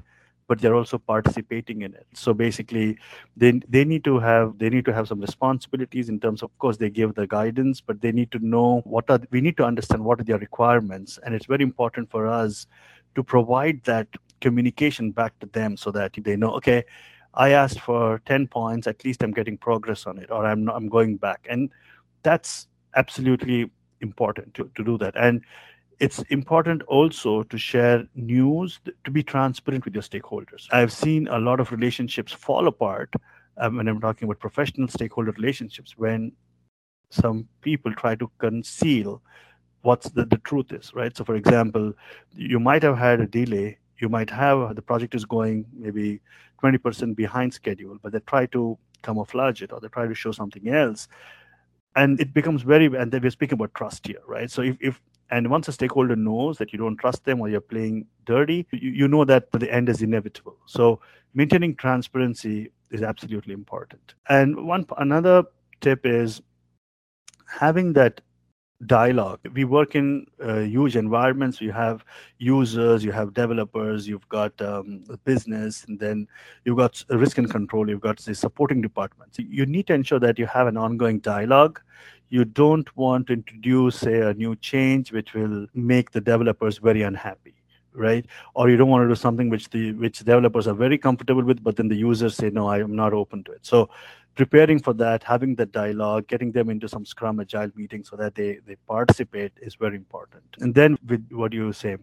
but 0.47 0.61
they're 0.61 0.75
also 0.75 0.97
participating 0.97 1.81
in 1.81 1.93
it. 1.93 2.07
So 2.13 2.33
basically 2.33 2.97
they 3.35 3.59
they 3.67 3.83
need 3.85 4.03
to 4.03 4.19
have 4.19 4.57
they 4.57 4.69
need 4.69 4.85
to 4.85 4.93
have 4.93 5.07
some 5.07 5.19
responsibilities 5.19 6.09
in 6.09 6.19
terms 6.19 6.41
of, 6.43 6.51
of 6.51 6.57
course 6.59 6.77
they 6.77 6.89
give 6.89 7.15
the 7.15 7.27
guidance 7.27 7.81
but 7.81 8.01
they 8.01 8.11
need 8.11 8.31
to 8.31 8.39
know 8.39 8.81
what 8.85 9.09
are 9.09 9.19
we 9.31 9.41
need 9.41 9.57
to 9.57 9.65
understand 9.65 10.03
what 10.03 10.19
are 10.19 10.23
their 10.23 10.37
requirements. 10.37 11.19
And 11.23 11.33
it's 11.33 11.45
very 11.47 11.63
important 11.63 12.09
for 12.11 12.27
us 12.27 12.67
to 13.15 13.23
provide 13.23 13.83
that 13.85 14.07
communication 14.41 15.11
back 15.11 15.37
to 15.39 15.47
them 15.47 15.77
so 15.77 15.91
that 15.91 16.11
they 16.21 16.35
know 16.35 16.51
okay 16.51 16.83
i 17.33 17.51
asked 17.51 17.79
for 17.79 18.21
10 18.25 18.47
points 18.47 18.85
at 18.85 19.03
least 19.05 19.23
i'm 19.23 19.31
getting 19.31 19.57
progress 19.57 20.05
on 20.05 20.17
it 20.19 20.29
or 20.29 20.45
i'm 20.45 20.65
not, 20.65 20.75
i'm 20.75 20.89
going 20.89 21.15
back. 21.15 21.47
And 21.49 21.69
that's 22.23 22.67
absolutely 22.95 23.71
important 24.01 24.53
to, 24.55 24.69
to 24.75 24.83
do 24.83 24.97
that. 24.97 25.15
And 25.15 25.43
it's 25.99 26.19
important 26.23 26.81
also 26.83 27.43
to 27.43 27.57
share 27.57 28.05
news 28.15 28.79
to 29.03 29.11
be 29.11 29.23
transparent 29.23 29.85
with 29.85 29.93
your 29.93 30.03
stakeholders. 30.03 30.67
I've 30.71 30.91
seen 30.91 31.27
a 31.27 31.39
lot 31.39 31.59
of 31.59 31.71
relationships 31.71 32.31
fall 32.31 32.67
apart 32.67 33.13
um, 33.57 33.77
when 33.77 33.87
i'm 33.87 34.01
talking 34.01 34.25
about 34.25 34.39
professional 34.39 34.87
stakeholder 34.87 35.31
relationships 35.31 35.97
when 35.97 36.31
some 37.09 37.47
people 37.61 37.93
try 37.93 38.15
to 38.15 38.29
conceal 38.37 39.21
what's 39.81 40.09
the, 40.09 40.25
the 40.25 40.37
truth 40.39 40.71
is 40.71 40.93
right? 40.93 41.15
So 41.15 41.23
for 41.23 41.35
example 41.35 41.93
you 42.35 42.59
might 42.59 42.83
have 42.83 42.97
had 42.97 43.21
a 43.21 43.27
delay 43.27 43.77
you 43.99 44.09
might 44.09 44.29
have 44.29 44.75
the 44.75 44.81
project 44.81 45.15
is 45.15 45.25
going 45.25 45.65
maybe 45.73 46.19
20% 46.61 47.15
behind 47.15 47.53
schedule 47.53 47.97
but 48.01 48.11
they 48.11 48.19
try 48.21 48.45
to 48.47 48.77
camouflage 49.03 49.61
it 49.61 49.71
or 49.71 49.79
they 49.79 49.87
try 49.87 50.07
to 50.07 50.15
show 50.15 50.31
something 50.31 50.67
else 50.69 51.07
and 51.95 52.19
it 52.19 52.33
becomes 52.33 52.63
very 52.63 52.87
and 52.87 53.11
then 53.11 53.21
we're 53.21 53.29
speaking 53.29 53.53
about 53.53 53.73
trust 53.75 54.05
here 54.07 54.21
right? 54.27 54.49
So 54.51 54.61
if, 54.61 54.77
if 54.81 54.99
and 55.31 55.49
once 55.49 55.67
a 55.67 55.71
stakeholder 55.71 56.15
knows 56.15 56.57
that 56.57 56.71
you 56.71 56.79
don't 56.79 56.97
trust 56.97 57.25
them 57.25 57.41
or 57.41 57.49
you're 57.49 57.61
playing 57.61 58.05
dirty, 58.25 58.67
you, 58.71 58.91
you 58.91 59.07
know 59.07 59.25
that 59.25 59.51
the 59.51 59.71
end 59.71 59.89
is 59.89 60.01
inevitable. 60.01 60.57
So 60.65 60.99
maintaining 61.33 61.75
transparency 61.75 62.71
is 62.91 63.01
absolutely 63.01 63.53
important. 63.53 64.13
And 64.29 64.67
one 64.67 64.85
another 64.97 65.43
tip 65.81 66.05
is 66.05 66.41
having 67.47 67.93
that 67.93 68.21
dialogue. 68.85 69.39
We 69.53 69.63
work 69.63 69.95
in 69.95 70.25
uh, 70.43 70.59
huge 70.59 70.95
environments. 70.95 71.61
You 71.61 71.71
have 71.71 72.03
users, 72.37 73.03
you 73.03 73.11
have 73.11 73.33
developers, 73.33 74.07
you've 74.07 74.27
got 74.29 74.59
um, 74.61 75.03
business, 75.23 75.85
and 75.85 75.99
then 75.99 76.27
you've 76.65 76.77
got 76.77 77.03
risk 77.09 77.37
and 77.37 77.49
control. 77.49 77.89
You've 77.89 78.01
got 78.01 78.17
the 78.17 78.35
supporting 78.35 78.81
departments. 78.81 79.37
You 79.39 79.65
need 79.65 79.87
to 79.87 79.93
ensure 79.93 80.19
that 80.19 80.37
you 80.37 80.45
have 80.45 80.67
an 80.67 80.77
ongoing 80.77 81.19
dialogue. 81.19 81.81
You 82.29 82.45
don't 82.45 82.95
want 82.97 83.27
to 83.27 83.33
introduce, 83.33 83.97
say, 83.97 84.21
a 84.21 84.33
new 84.33 84.55
change 84.55 85.11
which 85.11 85.33
will 85.33 85.67
make 85.73 86.11
the 86.11 86.21
developers 86.21 86.77
very 86.77 87.01
unhappy 87.01 87.53
right 87.93 88.25
or 88.55 88.69
you 88.69 88.75
don't 88.75 88.89
want 88.89 89.01
to 89.01 89.07
do 89.07 89.15
something 89.15 89.49
which 89.49 89.69
the 89.69 89.93
which 89.93 90.19
developers 90.19 90.67
are 90.67 90.73
very 90.73 90.97
comfortable 90.97 91.41
with 91.41 91.63
but 91.63 91.77
then 91.77 91.87
the 91.87 91.95
users 91.95 92.35
say 92.35 92.49
no 92.49 92.67
i 92.67 92.77
am 92.77 92.93
not 92.93 93.13
open 93.13 93.41
to 93.41 93.53
it 93.53 93.65
so 93.65 93.89
preparing 94.35 94.79
for 94.79 94.93
that, 94.93 95.23
having 95.23 95.55
the 95.55 95.65
dialogue, 95.65 96.27
getting 96.27 96.51
them 96.51 96.69
into 96.69 96.87
some 96.87 97.05
Scrum 97.05 97.39
Agile 97.39 97.71
meeting 97.75 98.03
so 98.03 98.15
that 98.17 98.35
they, 98.35 98.59
they 98.65 98.75
participate 98.87 99.53
is 99.61 99.75
very 99.75 99.95
important. 99.95 100.43
And 100.59 100.75
then 100.75 100.97
with 101.07 101.25
what 101.31 101.51
do 101.51 101.57
you 101.57 101.73
say, 101.73 101.97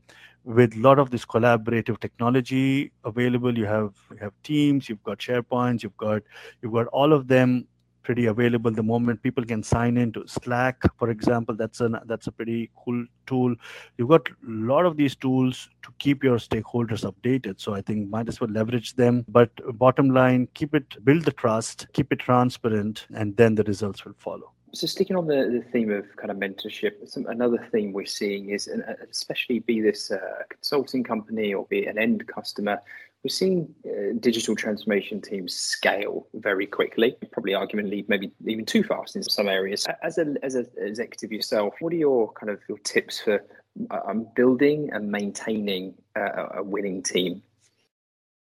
with 0.44 0.74
a 0.74 0.80
lot 0.80 0.98
of 0.98 1.10
this 1.10 1.24
collaborative 1.24 2.00
technology 2.00 2.90
available, 3.04 3.56
you 3.56 3.66
have 3.66 3.92
you 4.10 4.16
have 4.16 4.32
Teams, 4.42 4.88
you've 4.88 5.02
got 5.04 5.18
SharePoints, 5.18 5.82
you've 5.82 5.96
got 5.96 6.22
you've 6.62 6.72
got 6.72 6.86
all 6.88 7.12
of 7.12 7.28
them 7.28 7.68
pretty 8.02 8.26
available 8.26 8.70
the 8.70 8.82
moment 8.82 9.22
people 9.22 9.44
can 9.44 9.62
sign 9.62 9.96
into 9.96 10.26
slack 10.26 10.76
for 10.98 11.10
example 11.10 11.54
that's 11.54 11.80
a 11.80 12.02
that's 12.06 12.26
a 12.26 12.32
pretty 12.32 12.70
cool 12.84 13.04
tool. 13.26 13.54
You've 13.96 14.08
got 14.08 14.28
a 14.28 14.34
lot 14.72 14.86
of 14.86 14.96
these 14.96 15.14
tools 15.14 15.68
to 15.82 15.90
keep 15.98 16.24
your 16.24 16.38
stakeholders 16.38 17.04
updated 17.10 17.60
so 17.60 17.74
i 17.74 17.80
think 17.80 18.08
might 18.08 18.28
as 18.28 18.40
well 18.40 18.50
leverage 18.50 18.94
them. 18.94 19.24
But 19.28 19.50
bottom 19.78 20.10
line 20.10 20.48
keep 20.54 20.74
it 20.74 21.04
build 21.04 21.24
the 21.24 21.32
trust 21.32 21.86
keep 21.92 22.12
it 22.12 22.18
transparent 22.18 23.06
and 23.14 23.36
then 23.36 23.54
the 23.54 23.64
results 23.64 24.04
will 24.04 24.14
follow. 24.18 24.52
So 24.74 24.86
sticking 24.86 25.16
on 25.16 25.26
the, 25.26 25.34
the 25.34 25.64
theme 25.70 25.90
of 25.90 26.04
kind 26.16 26.30
of 26.30 26.38
mentorship, 26.38 27.06
some, 27.06 27.26
another 27.26 27.68
theme 27.70 27.92
we're 27.92 28.06
seeing 28.06 28.48
is, 28.48 28.68
and 28.68 28.82
especially 29.10 29.58
be 29.58 29.82
this 29.82 30.10
uh, 30.10 30.18
consulting 30.48 31.04
company 31.04 31.52
or 31.52 31.66
be 31.66 31.84
an 31.84 31.98
end 31.98 32.26
customer, 32.26 32.80
we're 33.24 33.28
seeing 33.28 33.72
uh, 33.86 34.14
digital 34.18 34.56
transformation 34.56 35.20
teams 35.20 35.54
scale 35.54 36.26
very 36.34 36.66
quickly, 36.66 37.14
probably 37.30 37.52
arguably 37.52 38.04
maybe 38.08 38.32
even 38.46 38.64
too 38.64 38.82
fast 38.82 39.14
in 39.14 39.22
some 39.22 39.48
areas. 39.48 39.86
As 40.02 40.18
an 40.18 40.38
as 40.42 40.56
an 40.56 40.66
executive 40.76 41.30
yourself, 41.30 41.74
what 41.80 41.92
are 41.92 41.96
your 41.96 42.32
kind 42.32 42.50
of 42.50 42.60
your 42.68 42.78
tips 42.78 43.20
for 43.20 43.44
um, 43.90 44.26
building 44.34 44.90
and 44.92 45.10
maintaining 45.10 45.94
a, 46.16 46.58
a 46.58 46.62
winning 46.62 47.02
team? 47.02 47.42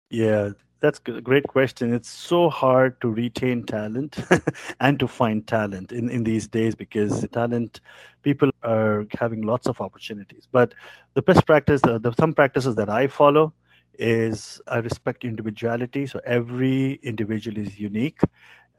Yeah, 0.09 0.49
that's 0.79 0.99
a 1.05 1.21
great 1.21 1.47
question. 1.47 1.93
It's 1.93 2.09
so 2.09 2.49
hard 2.49 2.99
to 3.01 3.09
retain 3.09 3.63
talent 3.63 4.19
and 4.79 4.99
to 4.99 5.07
find 5.07 5.45
talent 5.45 5.91
in, 5.91 6.09
in 6.09 6.23
these 6.23 6.47
days 6.47 6.73
because 6.73 7.25
talent 7.31 7.81
people 8.23 8.49
are 8.63 9.05
having 9.17 9.43
lots 9.43 9.67
of 9.67 9.79
opportunities. 9.79 10.47
But 10.51 10.73
the 11.13 11.21
best 11.21 11.45
practice, 11.45 11.81
the, 11.81 11.99
the 11.99 12.13
some 12.13 12.33
practices 12.33 12.75
that 12.75 12.89
I 12.89 13.07
follow 13.07 13.53
is 14.01 14.59
I 14.67 14.77
respect 14.79 15.23
individuality. 15.23 16.07
So 16.07 16.19
every 16.25 16.93
individual 17.03 17.57
is 17.57 17.79
unique, 17.79 18.19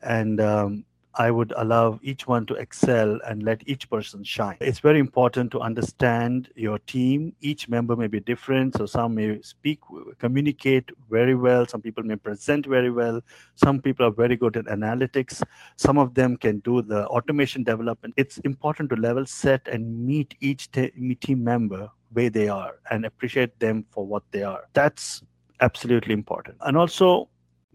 and 0.02 0.40
um, 0.40 0.84
I 1.14 1.30
would 1.30 1.52
allow 1.56 2.00
each 2.02 2.26
one 2.26 2.46
to 2.46 2.54
excel 2.54 3.20
and 3.26 3.42
let 3.42 3.62
each 3.68 3.90
person 3.90 4.24
shine. 4.24 4.56
It's 4.60 4.78
very 4.78 4.98
important 4.98 5.50
to 5.52 5.60
understand 5.60 6.48
your 6.56 6.78
team. 6.78 7.34
Each 7.42 7.68
member 7.68 7.96
may 7.96 8.06
be 8.06 8.20
different. 8.20 8.78
So 8.78 8.86
some 8.86 9.14
may 9.14 9.40
speak, 9.42 9.80
communicate 10.18 10.90
very 11.10 11.34
well. 11.34 11.66
Some 11.66 11.82
people 11.82 12.02
may 12.02 12.16
present 12.16 12.64
very 12.66 12.90
well. 12.90 13.20
Some 13.56 13.82
people 13.82 14.06
are 14.06 14.10
very 14.10 14.36
good 14.36 14.56
at 14.56 14.64
analytics. 14.64 15.42
Some 15.76 15.98
of 15.98 16.14
them 16.14 16.38
can 16.38 16.60
do 16.60 16.80
the 16.80 17.06
automation 17.08 17.62
development. 17.62 18.14
It's 18.16 18.38
important 18.38 18.88
to 18.90 18.96
level 18.96 19.26
set 19.26 19.68
and 19.68 20.06
meet 20.06 20.34
each 20.40 20.70
team 20.72 21.44
member 21.44 21.90
where 22.12 22.30
they 22.30 22.48
are 22.48 22.74
and 22.90 23.04
appreciate 23.04 23.58
them 23.58 23.84
for 23.90 24.06
what 24.06 24.22
they 24.30 24.42
are. 24.42 24.64
That's 24.72 25.22
absolutely 25.60 26.14
important. 26.14 26.56
And 26.60 26.76
also 26.76 27.28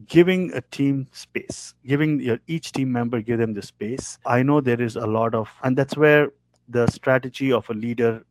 giving 0.05 0.53
a 0.53 0.61
team 0.61 1.07
space 1.11 1.73
giving 1.85 2.19
your 2.19 2.39
each 2.45 2.71
team 2.71 2.91
member 2.91 3.19
give 3.19 3.39
them 3.39 3.53
the 3.53 3.61
space 3.63 4.19
i 4.27 4.43
know 4.43 4.61
there 4.61 4.79
is 4.79 4.95
a 4.95 5.07
lot 5.07 5.33
of 5.33 5.49
and 5.63 5.75
that's 5.75 5.97
where 5.97 6.29
the 6.69 6.85
strategy 6.87 7.51
of 7.51 7.67
a 7.69 7.73
leader 7.73 8.23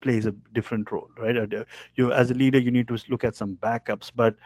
plays 0.00 0.26
a 0.26 0.30
different 0.52 0.90
role 0.92 1.08
right 1.18 1.36
uh, 1.36 1.64
you 1.96 2.12
as 2.12 2.30
a 2.30 2.34
leader 2.34 2.58
you 2.58 2.70
need 2.70 2.86
to 2.86 2.96
look 3.08 3.24
at 3.24 3.34
some 3.34 3.56
backups 3.56 4.12
but 4.14 4.36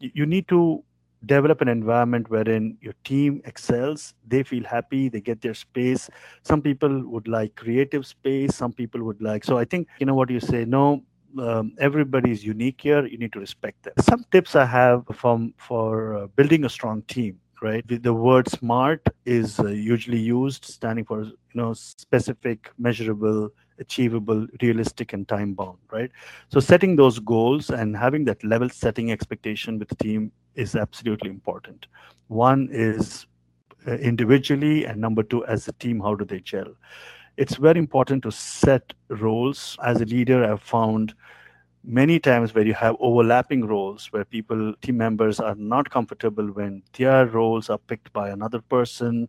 you 0.00 0.26
need 0.26 0.48
to 0.48 0.82
develop 1.26 1.60
an 1.60 1.68
environment 1.68 2.28
wherein 2.30 2.76
your 2.80 2.94
team 3.04 3.40
excels 3.44 4.14
they 4.26 4.42
feel 4.42 4.64
happy 4.64 5.08
they 5.08 5.20
get 5.20 5.40
their 5.40 5.54
space 5.54 6.10
some 6.42 6.60
people 6.60 7.02
would 7.08 7.28
like 7.28 7.54
creative 7.56 8.06
space 8.06 8.54
some 8.54 8.72
people 8.72 9.02
would 9.02 9.20
like 9.20 9.44
so 9.44 9.58
i 9.58 9.64
think 9.64 9.88
you 9.98 10.06
know 10.06 10.14
what 10.14 10.30
you 10.30 10.40
say 10.40 10.64
no 10.64 11.02
um, 11.38 11.72
everybody 11.78 12.30
is 12.30 12.44
unique 12.44 12.80
here. 12.80 13.06
You 13.06 13.18
need 13.18 13.32
to 13.32 13.40
respect 13.40 13.82
them. 13.82 13.94
Some 14.00 14.24
tips 14.30 14.54
I 14.56 14.66
have 14.66 15.04
from 15.12 15.54
for 15.56 16.16
uh, 16.16 16.26
building 16.28 16.64
a 16.64 16.68
strong 16.68 17.02
team. 17.02 17.40
Right, 17.62 17.86
the, 17.88 17.96
the 17.96 18.12
word 18.12 18.46
SMART 18.48 19.00
is 19.24 19.58
uh, 19.58 19.68
usually 19.68 20.18
used, 20.18 20.66
standing 20.66 21.04
for 21.06 21.22
you 21.22 21.34
know 21.54 21.72
specific, 21.72 22.70
measurable, 22.76 23.48
achievable, 23.78 24.46
realistic, 24.62 25.12
and 25.12 25.26
time 25.28 25.54
bound. 25.54 25.78
Right. 25.90 26.10
So 26.48 26.60
setting 26.60 26.96
those 26.96 27.18
goals 27.18 27.70
and 27.70 27.96
having 27.96 28.24
that 28.26 28.42
level 28.44 28.68
setting 28.68 29.10
expectation 29.10 29.78
with 29.78 29.88
the 29.88 29.96
team 29.96 30.32
is 30.54 30.76
absolutely 30.76 31.30
important. 31.30 31.86
One 32.28 32.68
is 32.70 33.26
uh, 33.86 33.92
individually, 33.94 34.86
and 34.86 35.00
number 35.00 35.22
two, 35.22 35.44
as 35.46 35.68
a 35.68 35.72
team, 35.72 36.00
how 36.00 36.14
do 36.14 36.24
they 36.24 36.40
gel? 36.40 36.74
it's 37.36 37.56
very 37.56 37.78
important 37.78 38.22
to 38.22 38.30
set 38.30 38.92
roles. 39.08 39.76
As 39.84 40.00
a 40.00 40.04
leader, 40.04 40.44
I've 40.44 40.62
found 40.62 41.14
many 41.82 42.18
times 42.18 42.54
where 42.54 42.66
you 42.66 42.74
have 42.74 42.96
overlapping 43.00 43.66
roles 43.66 44.06
where 44.06 44.24
people, 44.24 44.74
team 44.80 44.96
members, 44.96 45.40
are 45.40 45.54
not 45.56 45.90
comfortable 45.90 46.46
when 46.46 46.82
their 46.96 47.26
roles 47.26 47.68
are 47.68 47.78
picked 47.78 48.12
by 48.12 48.30
another 48.30 48.60
person 48.60 49.28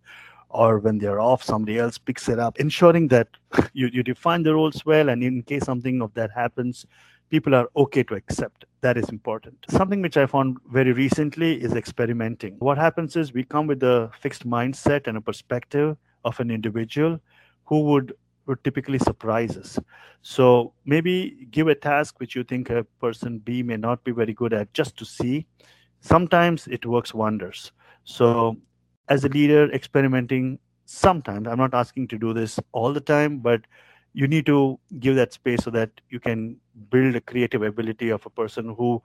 or 0.55 0.79
when 0.79 0.97
they're 0.97 1.19
off, 1.19 1.43
somebody 1.43 1.77
else 1.77 1.97
picks 1.97 2.29
it 2.29 2.39
up. 2.39 2.59
Ensuring 2.59 3.09
that 3.09 3.27
you, 3.73 3.89
you 3.91 4.03
define 4.03 4.43
the 4.43 4.53
roles 4.53 4.85
well, 4.85 5.09
and 5.09 5.23
in 5.23 5.43
case 5.43 5.65
something 5.65 6.01
of 6.01 6.13
that 6.13 6.31
happens, 6.31 6.85
people 7.29 7.53
are 7.53 7.69
okay 7.75 8.03
to 8.03 8.15
accept. 8.15 8.65
That 8.81 8.97
is 8.97 9.09
important. 9.09 9.57
Something 9.69 10.01
which 10.01 10.17
I 10.17 10.25
found 10.25 10.57
very 10.71 10.93
recently 10.93 11.61
is 11.61 11.73
experimenting. 11.73 12.55
What 12.59 12.77
happens 12.77 13.15
is 13.15 13.33
we 13.33 13.43
come 13.43 13.67
with 13.67 13.83
a 13.83 14.11
fixed 14.19 14.47
mindset 14.47 15.07
and 15.07 15.17
a 15.17 15.21
perspective 15.21 15.97
of 16.23 16.39
an 16.39 16.51
individual 16.51 17.19
who 17.65 17.81
would 17.81 18.13
would 18.47 18.63
typically 18.63 18.99
surprise 18.99 19.57
us. 19.57 19.79
So 20.21 20.73
maybe 20.85 21.47
give 21.49 21.67
a 21.67 21.73
task 21.73 22.19
which 22.19 22.35
you 22.35 22.43
think 22.43 22.69
a 22.69 22.83
person 23.01 23.39
B 23.39 23.63
may 23.63 23.75
not 23.77 24.03
be 24.03 24.11
very 24.11 24.33
good 24.33 24.53
at 24.53 24.71
just 24.71 24.95
to 24.97 25.05
see. 25.05 25.47
Sometimes 26.01 26.67
it 26.67 26.85
works 26.85 27.11
wonders. 27.11 27.71
So 28.03 28.57
as 29.07 29.23
a 29.23 29.29
leader, 29.29 29.71
experimenting 29.71 30.59
sometimes, 30.85 31.47
I'm 31.47 31.57
not 31.57 31.73
asking 31.73 32.07
to 32.09 32.17
do 32.17 32.33
this 32.33 32.59
all 32.71 32.93
the 32.93 33.01
time, 33.01 33.39
but 33.39 33.61
you 34.13 34.27
need 34.27 34.45
to 34.45 34.79
give 34.99 35.15
that 35.15 35.33
space 35.33 35.63
so 35.63 35.71
that 35.71 35.89
you 36.09 36.19
can 36.19 36.57
build 36.89 37.15
a 37.15 37.21
creative 37.21 37.61
ability 37.61 38.09
of 38.09 38.25
a 38.25 38.29
person 38.29 38.73
who 38.75 39.01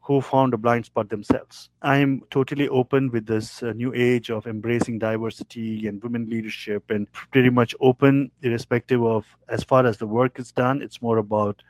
who 0.00 0.20
found 0.20 0.54
a 0.54 0.56
blind 0.56 0.86
spot 0.86 1.08
themselves. 1.08 1.68
I'm 1.82 2.22
totally 2.30 2.68
open 2.68 3.10
with 3.10 3.26
this 3.26 3.60
uh, 3.60 3.72
new 3.72 3.92
age 3.92 4.30
of 4.30 4.46
embracing 4.46 5.00
diversity 5.00 5.88
and 5.88 6.00
women 6.00 6.30
leadership 6.30 6.90
and 6.90 7.10
pretty 7.32 7.50
much 7.50 7.74
open, 7.80 8.30
irrespective 8.40 9.02
of 9.02 9.26
as 9.48 9.64
far 9.64 9.84
as 9.84 9.96
the 9.96 10.06
work 10.06 10.38
is 10.38 10.52
done. 10.52 10.80
It's 10.80 11.02
more 11.02 11.18
about 11.18 11.60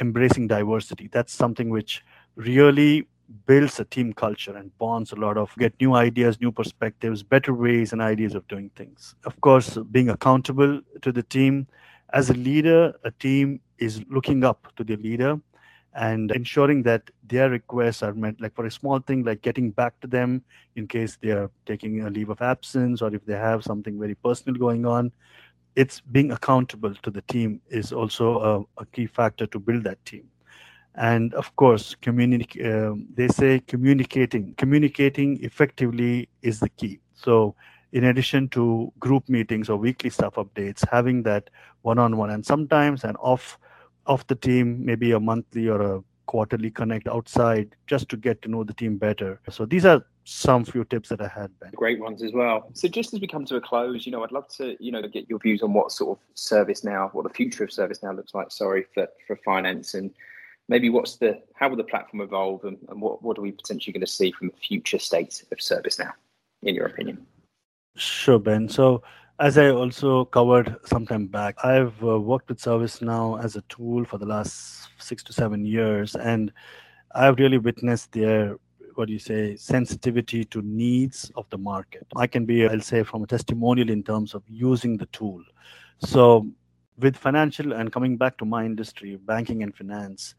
embracing 0.00 0.48
diversity. 0.48 1.08
That's 1.10 1.32
something 1.32 1.70
which 1.70 2.04
really 2.36 3.08
builds 3.46 3.78
a 3.78 3.84
team 3.84 4.12
culture 4.12 4.56
and 4.56 4.76
bonds 4.78 5.12
a 5.12 5.16
lot 5.16 5.36
of 5.36 5.54
get 5.58 5.74
new 5.80 5.94
ideas 5.94 6.40
new 6.40 6.50
perspectives 6.50 7.22
better 7.22 7.52
ways 7.52 7.92
and 7.92 8.00
ideas 8.00 8.34
of 8.34 8.46
doing 8.48 8.70
things. 8.74 9.14
Of 9.24 9.40
course 9.40 9.78
being 9.90 10.10
accountable 10.10 10.80
to 11.02 11.12
the 11.12 11.22
team. 11.22 11.66
As 12.12 12.30
a 12.30 12.34
leader 12.34 12.94
a 13.04 13.10
team 13.10 13.60
is 13.78 14.02
looking 14.08 14.44
up 14.44 14.72
to 14.76 14.84
the 14.84 14.96
leader 14.96 15.38
and 15.94 16.30
ensuring 16.30 16.82
that 16.84 17.10
their 17.26 17.50
requests 17.50 18.02
are 18.02 18.14
met. 18.14 18.40
Like 18.40 18.54
for 18.54 18.66
a 18.66 18.70
small 18.70 18.98
thing 19.00 19.24
like 19.24 19.42
getting 19.42 19.70
back 19.70 20.00
to 20.00 20.06
them 20.06 20.42
in 20.76 20.86
case 20.86 21.18
they 21.20 21.30
are 21.30 21.50
taking 21.66 22.02
a 22.02 22.10
leave 22.10 22.30
of 22.30 22.40
absence 22.40 23.02
or 23.02 23.14
if 23.14 23.24
they 23.26 23.34
have 23.34 23.62
something 23.62 23.98
very 23.98 24.14
personal 24.14 24.58
going 24.58 24.86
on. 24.86 25.12
It's 25.76 26.00
being 26.00 26.32
accountable 26.32 26.94
to 26.94 27.10
the 27.10 27.22
team 27.22 27.60
is 27.68 27.92
also 27.92 28.68
a, 28.78 28.82
a 28.82 28.86
key 28.86 29.06
factor 29.06 29.46
to 29.46 29.58
build 29.60 29.84
that 29.84 30.04
team 30.04 30.28
and 30.98 31.32
of 31.34 31.54
course 31.56 31.94
communicate 32.02 32.66
um, 32.66 33.06
they 33.14 33.28
say 33.28 33.60
communicating 33.66 34.54
communicating 34.54 35.42
effectively 35.42 36.28
is 36.42 36.60
the 36.60 36.68
key 36.70 37.00
so 37.14 37.54
in 37.92 38.04
addition 38.04 38.48
to 38.48 38.92
group 38.98 39.28
meetings 39.28 39.70
or 39.70 39.76
weekly 39.76 40.10
staff 40.10 40.34
updates 40.34 40.84
having 40.90 41.22
that 41.22 41.48
one-on-one 41.82 42.30
and 42.30 42.44
sometimes 42.44 43.04
an 43.04 43.16
off 43.16 43.58
of 44.08 44.26
the 44.26 44.34
team, 44.34 44.84
maybe 44.84 45.12
a 45.12 45.20
monthly 45.20 45.68
or 45.68 45.80
a 45.80 46.02
quarterly 46.26 46.70
connect 46.70 47.06
outside 47.08 47.76
just 47.86 48.08
to 48.08 48.16
get 48.16 48.42
to 48.42 48.48
know 48.48 48.64
the 48.64 48.74
team 48.74 48.96
better. 48.96 49.40
So 49.50 49.64
these 49.64 49.86
are 49.86 50.04
some 50.24 50.64
few 50.64 50.84
tips 50.84 51.08
that 51.10 51.22
I 51.22 51.28
had, 51.28 51.50
Ben. 51.60 51.70
Great 51.74 52.00
ones 52.00 52.22
as 52.22 52.32
well. 52.32 52.68
So 52.74 52.88
just 52.88 53.14
as 53.14 53.20
we 53.20 53.26
come 53.26 53.46
to 53.46 53.56
a 53.56 53.60
close, 53.60 54.04
you 54.04 54.12
know, 54.12 54.24
I'd 54.24 54.32
love 54.32 54.48
to, 54.56 54.76
you 54.82 54.92
know, 54.92 55.00
get 55.02 55.28
your 55.28 55.38
views 55.38 55.62
on 55.62 55.72
what 55.72 55.92
sort 55.92 56.18
of 56.18 56.34
ServiceNow 56.34 57.14
what 57.14 57.24
the 57.24 57.32
future 57.32 57.64
of 57.64 57.70
ServiceNow 57.70 58.16
looks 58.16 58.34
like, 58.34 58.50
sorry, 58.50 58.84
for, 58.92 59.06
for 59.26 59.36
finance 59.36 59.94
and 59.94 60.10
maybe 60.68 60.90
what's 60.90 61.16
the, 61.16 61.40
how 61.54 61.68
will 61.68 61.76
the 61.76 61.84
platform 61.84 62.20
evolve 62.20 62.64
and, 62.64 62.76
and 62.88 63.00
what, 63.00 63.22
what 63.22 63.38
are 63.38 63.42
we 63.42 63.52
potentially 63.52 63.92
going 63.92 64.00
to 64.00 64.06
see 64.06 64.30
from 64.30 64.48
the 64.48 64.56
future 64.56 64.98
state 64.98 65.44
of 65.50 65.58
ServiceNow, 65.58 66.12
in 66.62 66.74
your 66.74 66.86
opinion? 66.86 67.26
Sure, 67.96 68.38
Ben. 68.38 68.68
So 68.68 69.02
as 69.40 69.56
I 69.56 69.70
also 69.70 70.24
covered 70.26 70.76
some 70.84 71.06
time 71.06 71.26
back, 71.26 71.56
I've 71.64 72.02
uh, 72.02 72.18
worked 72.20 72.48
with 72.48 72.58
ServiceNow 72.58 73.42
as 73.42 73.56
a 73.56 73.62
tool 73.62 74.04
for 74.04 74.18
the 74.18 74.26
last 74.26 74.88
six 74.98 75.22
to 75.24 75.32
seven 75.32 75.64
years, 75.64 76.14
and 76.16 76.52
I've 77.14 77.38
really 77.38 77.58
witnessed 77.58 78.12
their 78.12 78.56
what 78.94 79.06
do 79.06 79.12
you 79.12 79.20
say 79.20 79.54
sensitivity 79.54 80.44
to 80.46 80.60
needs 80.62 81.30
of 81.36 81.48
the 81.50 81.58
market. 81.58 82.04
I 82.16 82.26
can 82.26 82.44
be, 82.44 82.66
I'll 82.66 82.80
say, 82.80 83.04
from 83.04 83.22
a 83.22 83.28
testimonial 83.28 83.90
in 83.90 84.02
terms 84.02 84.34
of 84.34 84.42
using 84.48 84.96
the 84.96 85.06
tool. 85.06 85.40
So, 86.00 86.48
with 86.98 87.16
financial 87.16 87.72
and 87.72 87.92
coming 87.92 88.16
back 88.16 88.36
to 88.38 88.44
my 88.44 88.64
industry, 88.64 89.16
banking 89.16 89.62
and 89.62 89.74
finance, 89.74 90.34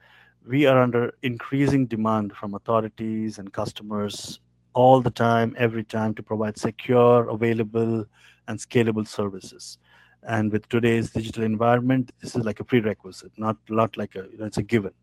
we 0.45 0.65
are 0.65 0.82
under 0.82 1.13
increasing 1.24 1.86
demand 1.86 2.34
from 2.34 2.54
authorities 2.54 3.39
and 3.39 3.54
customers 3.54 4.39
all 4.74 5.02
the 5.02 5.10
time, 5.12 5.56
every 5.58 5.84
time 5.84 6.13
to 6.15 6.24
provide 6.24 6.58
secure, 6.58 7.30
available, 7.30 8.06
and 8.48 8.60
scalable 8.60 9.08
services. 9.08 9.78
And 10.24 10.52
with 10.52 10.67
today's 10.69 11.12
digital 11.12 11.44
environment, 11.44 12.12
this 12.21 12.36
is 12.36 12.44
like 12.44 12.60
a 12.60 12.63
prerequisite, 12.63 13.31
not 13.38 13.58
not 13.69 13.96
like 13.96 14.15
a 14.15 14.27
you 14.31 14.38
know, 14.38 14.46
it's 14.46 14.58
a 14.58 14.63
given. 14.63 14.94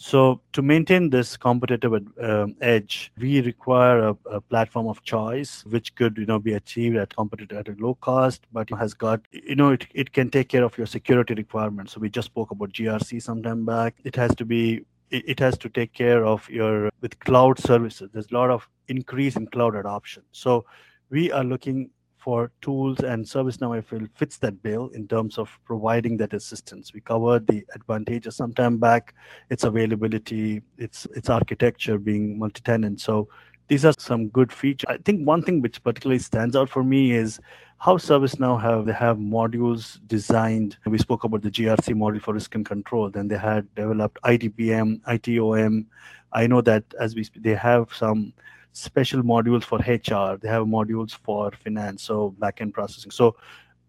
So 0.00 0.40
to 0.52 0.62
maintain 0.62 1.10
this 1.10 1.36
competitive 1.36 1.92
um, 2.22 2.54
edge, 2.60 3.10
we 3.18 3.40
require 3.40 3.98
a, 4.10 4.16
a, 4.30 4.40
platform 4.40 4.86
of 4.86 5.02
choice, 5.02 5.64
which 5.66 5.92
could 5.96 6.16
you 6.16 6.24
know 6.24 6.38
be 6.38 6.52
achieved 6.52 6.96
at 6.96 7.16
competitive 7.16 7.58
at 7.58 7.68
a 7.68 7.74
low 7.80 7.96
cost, 7.96 8.46
but 8.52 8.70
has 8.70 8.94
got 8.94 9.20
you 9.32 9.56
know 9.56 9.70
it, 9.70 9.88
it 9.94 10.12
can 10.12 10.30
take 10.30 10.50
care 10.50 10.62
of 10.62 10.78
your 10.78 10.86
security 10.86 11.34
requirements. 11.34 11.94
So 11.94 12.00
we 12.00 12.10
just 12.10 12.26
spoke 12.26 12.52
about 12.52 12.70
GRC 12.70 13.20
some 13.20 13.42
time 13.42 13.64
back. 13.64 13.96
It 14.04 14.14
has 14.14 14.36
to 14.36 14.44
be 14.44 14.84
it, 15.10 15.24
it 15.30 15.40
has 15.40 15.58
to 15.58 15.68
take 15.68 15.94
care 15.94 16.24
of 16.24 16.48
your 16.48 16.90
with 17.00 17.18
cloud 17.18 17.58
services. 17.58 18.08
There's 18.12 18.30
a 18.30 18.34
lot 18.34 18.50
of 18.50 18.68
increase 18.86 19.34
in 19.34 19.48
cloud 19.48 19.74
adoption. 19.74 20.22
So 20.30 20.64
we 21.10 21.32
are 21.32 21.42
looking 21.42 21.90
for 22.28 22.50
tools, 22.60 22.98
and 22.98 23.24
ServiceNow, 23.24 23.74
I 23.74 23.80
feel, 23.80 24.06
fits 24.14 24.36
that 24.40 24.62
bill 24.62 24.88
in 24.88 25.08
terms 25.08 25.38
of 25.38 25.48
providing 25.64 26.18
that 26.18 26.34
assistance. 26.34 26.92
We 26.92 27.00
covered 27.00 27.46
the 27.46 27.64
advantages 27.74 28.36
some 28.36 28.52
time 28.52 28.76
back, 28.76 29.14
its 29.48 29.64
availability, 29.64 30.60
its 30.76 31.06
its 31.16 31.30
architecture 31.30 31.96
being 31.96 32.38
multi-tenant. 32.38 33.00
So 33.00 33.30
these 33.68 33.86
are 33.86 33.94
some 33.96 34.28
good 34.28 34.52
features. 34.52 34.84
I 34.90 34.98
think 34.98 35.26
one 35.26 35.42
thing 35.42 35.62
which 35.62 35.82
particularly 35.82 36.18
stands 36.18 36.54
out 36.54 36.68
for 36.68 36.84
me 36.84 37.12
is 37.12 37.40
how 37.78 37.96
ServiceNow 37.96 38.60
have 38.60 38.84
they 38.84 38.92
have 38.92 39.16
modules 39.16 39.98
designed. 40.06 40.76
We 40.84 40.98
spoke 40.98 41.24
about 41.24 41.40
the 41.40 41.50
GRC 41.50 41.94
module 41.94 42.20
for 42.20 42.34
risk 42.34 42.54
and 42.54 42.66
control. 42.66 43.08
Then 43.08 43.28
they 43.28 43.38
had 43.38 43.74
developed 43.74 44.18
ITPM, 44.22 45.00
ITOM. 45.14 45.86
I 46.34 46.46
know 46.46 46.60
that 46.60 46.84
as 47.00 47.14
we 47.14 47.24
they 47.36 47.54
have 47.54 47.94
some 47.94 48.34
special 48.80 49.22
modules 49.22 49.64
for 49.64 49.78
HR. 49.78 50.38
They 50.38 50.48
have 50.48 50.64
modules 50.66 51.12
for 51.12 51.50
finance, 51.52 52.02
so 52.02 52.34
backend 52.38 52.72
processing. 52.72 53.10
So 53.10 53.36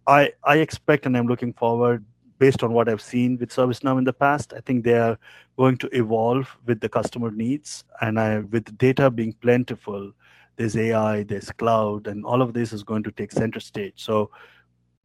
I 0.08 0.32
I 0.44 0.58
expect 0.58 1.06
and 1.06 1.16
I'm 1.18 1.28
looking 1.28 1.54
forward 1.54 2.04
based 2.40 2.64
on 2.64 2.74
what 2.74 2.88
I've 2.88 3.02
seen 3.02 3.38
with 3.38 3.50
ServiceNow 3.50 3.98
in 3.98 4.06
the 4.06 4.14
past. 4.14 4.54
I 4.56 4.62
think 4.62 4.84
they 4.84 4.98
are 4.98 5.18
going 5.58 5.78
to 5.78 5.90
evolve 5.96 6.58
with 6.66 6.80
the 6.80 6.90
customer 6.90 7.32
needs, 7.32 7.84
and 8.02 8.20
I 8.20 8.40
with 8.40 8.78
data 8.78 9.12
being 9.12 9.34
plentiful, 9.34 10.12
there's 10.56 10.76
AI, 10.76 11.24
there's 11.24 11.52
cloud, 11.52 12.08
and 12.08 12.26
all 12.26 12.42
of 12.42 12.54
this 12.54 12.74
is 12.74 12.84
going 12.84 13.04
to 13.04 13.12
take 13.12 13.32
center 13.32 13.60
stage. 13.60 13.94
So 13.96 14.32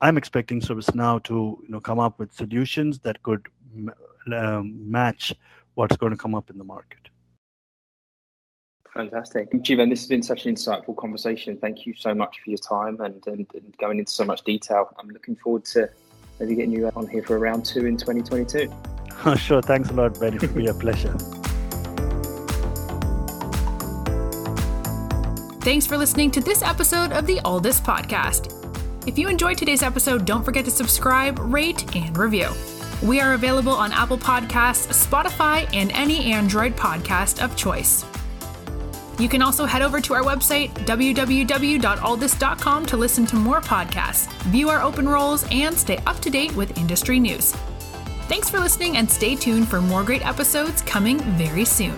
I'm 0.00 0.16
expecting 0.16 0.60
ServiceNow 0.60 1.22
to 1.24 1.34
you 1.62 1.68
know 1.68 1.80
come 1.80 1.98
up 1.98 2.18
with 2.18 2.32
solutions 2.32 2.98
that 3.00 3.22
could 3.22 3.46
um, 4.32 4.90
match 4.90 5.34
what's 5.74 5.96
going 5.96 6.12
to 6.12 6.18
come 6.18 6.34
up 6.34 6.50
in 6.50 6.58
the 6.58 6.64
market. 6.64 7.10
Fantastic. 8.94 9.50
Jeevan, 9.50 9.90
this 9.90 10.00
has 10.00 10.08
been 10.08 10.22
such 10.22 10.46
an 10.46 10.54
insightful 10.54 10.96
conversation. 10.96 11.56
Thank 11.56 11.84
you 11.84 11.94
so 11.94 12.14
much 12.14 12.40
for 12.40 12.50
your 12.50 12.58
time 12.58 13.00
and, 13.00 13.20
and, 13.26 13.46
and, 13.52 13.76
going 13.78 13.98
into 13.98 14.12
so 14.12 14.24
much 14.24 14.42
detail. 14.44 14.94
I'm 14.98 15.08
looking 15.08 15.34
forward 15.34 15.64
to 15.66 15.90
maybe 16.38 16.54
getting 16.54 16.70
you 16.70 16.88
on 16.94 17.08
here 17.08 17.22
for 17.22 17.34
a 17.34 17.38
round 17.40 17.64
two 17.64 17.86
in 17.86 17.96
2022. 17.96 18.72
sure. 19.36 19.62
Thanks 19.62 19.90
a 19.90 19.94
lot, 19.94 20.18
Ben. 20.20 20.34
It 20.34 20.42
will 20.42 20.48
be 20.50 20.68
a 20.68 20.74
pleasure. 20.74 21.12
Thanks 25.62 25.86
for 25.86 25.96
listening 25.96 26.30
to 26.32 26.40
this 26.40 26.62
episode 26.62 27.10
of 27.12 27.26
the 27.26 27.38
Alldus 27.38 27.80
Podcast. 27.80 28.52
If 29.08 29.18
you 29.18 29.28
enjoyed 29.28 29.58
today's 29.58 29.82
episode, 29.82 30.24
don't 30.24 30.44
forget 30.44 30.64
to 30.66 30.70
subscribe, 30.70 31.38
rate, 31.40 31.96
and 31.96 32.16
review. 32.16 32.48
We 33.02 33.20
are 33.20 33.32
available 33.32 33.72
on 33.72 33.90
Apple 33.90 34.18
Podcasts, 34.18 35.06
Spotify, 35.06 35.68
and 35.74 35.90
any 35.92 36.32
Android 36.32 36.76
podcast 36.76 37.42
of 37.42 37.56
choice. 37.56 38.04
You 39.18 39.28
can 39.28 39.42
also 39.42 39.64
head 39.64 39.82
over 39.82 40.00
to 40.00 40.14
our 40.14 40.22
website, 40.22 40.70
www.alldus.com, 40.86 42.86
to 42.86 42.96
listen 42.96 43.26
to 43.26 43.36
more 43.36 43.60
podcasts, 43.60 44.32
view 44.44 44.70
our 44.70 44.82
open 44.82 45.08
roles, 45.08 45.44
and 45.50 45.76
stay 45.76 45.98
up 46.06 46.20
to 46.20 46.30
date 46.30 46.54
with 46.56 46.76
industry 46.78 47.20
news. 47.20 47.52
Thanks 48.26 48.50
for 48.50 48.58
listening 48.58 48.96
and 48.96 49.10
stay 49.10 49.36
tuned 49.36 49.68
for 49.68 49.80
more 49.80 50.02
great 50.02 50.26
episodes 50.26 50.82
coming 50.82 51.20
very 51.36 51.64
soon. 51.64 51.94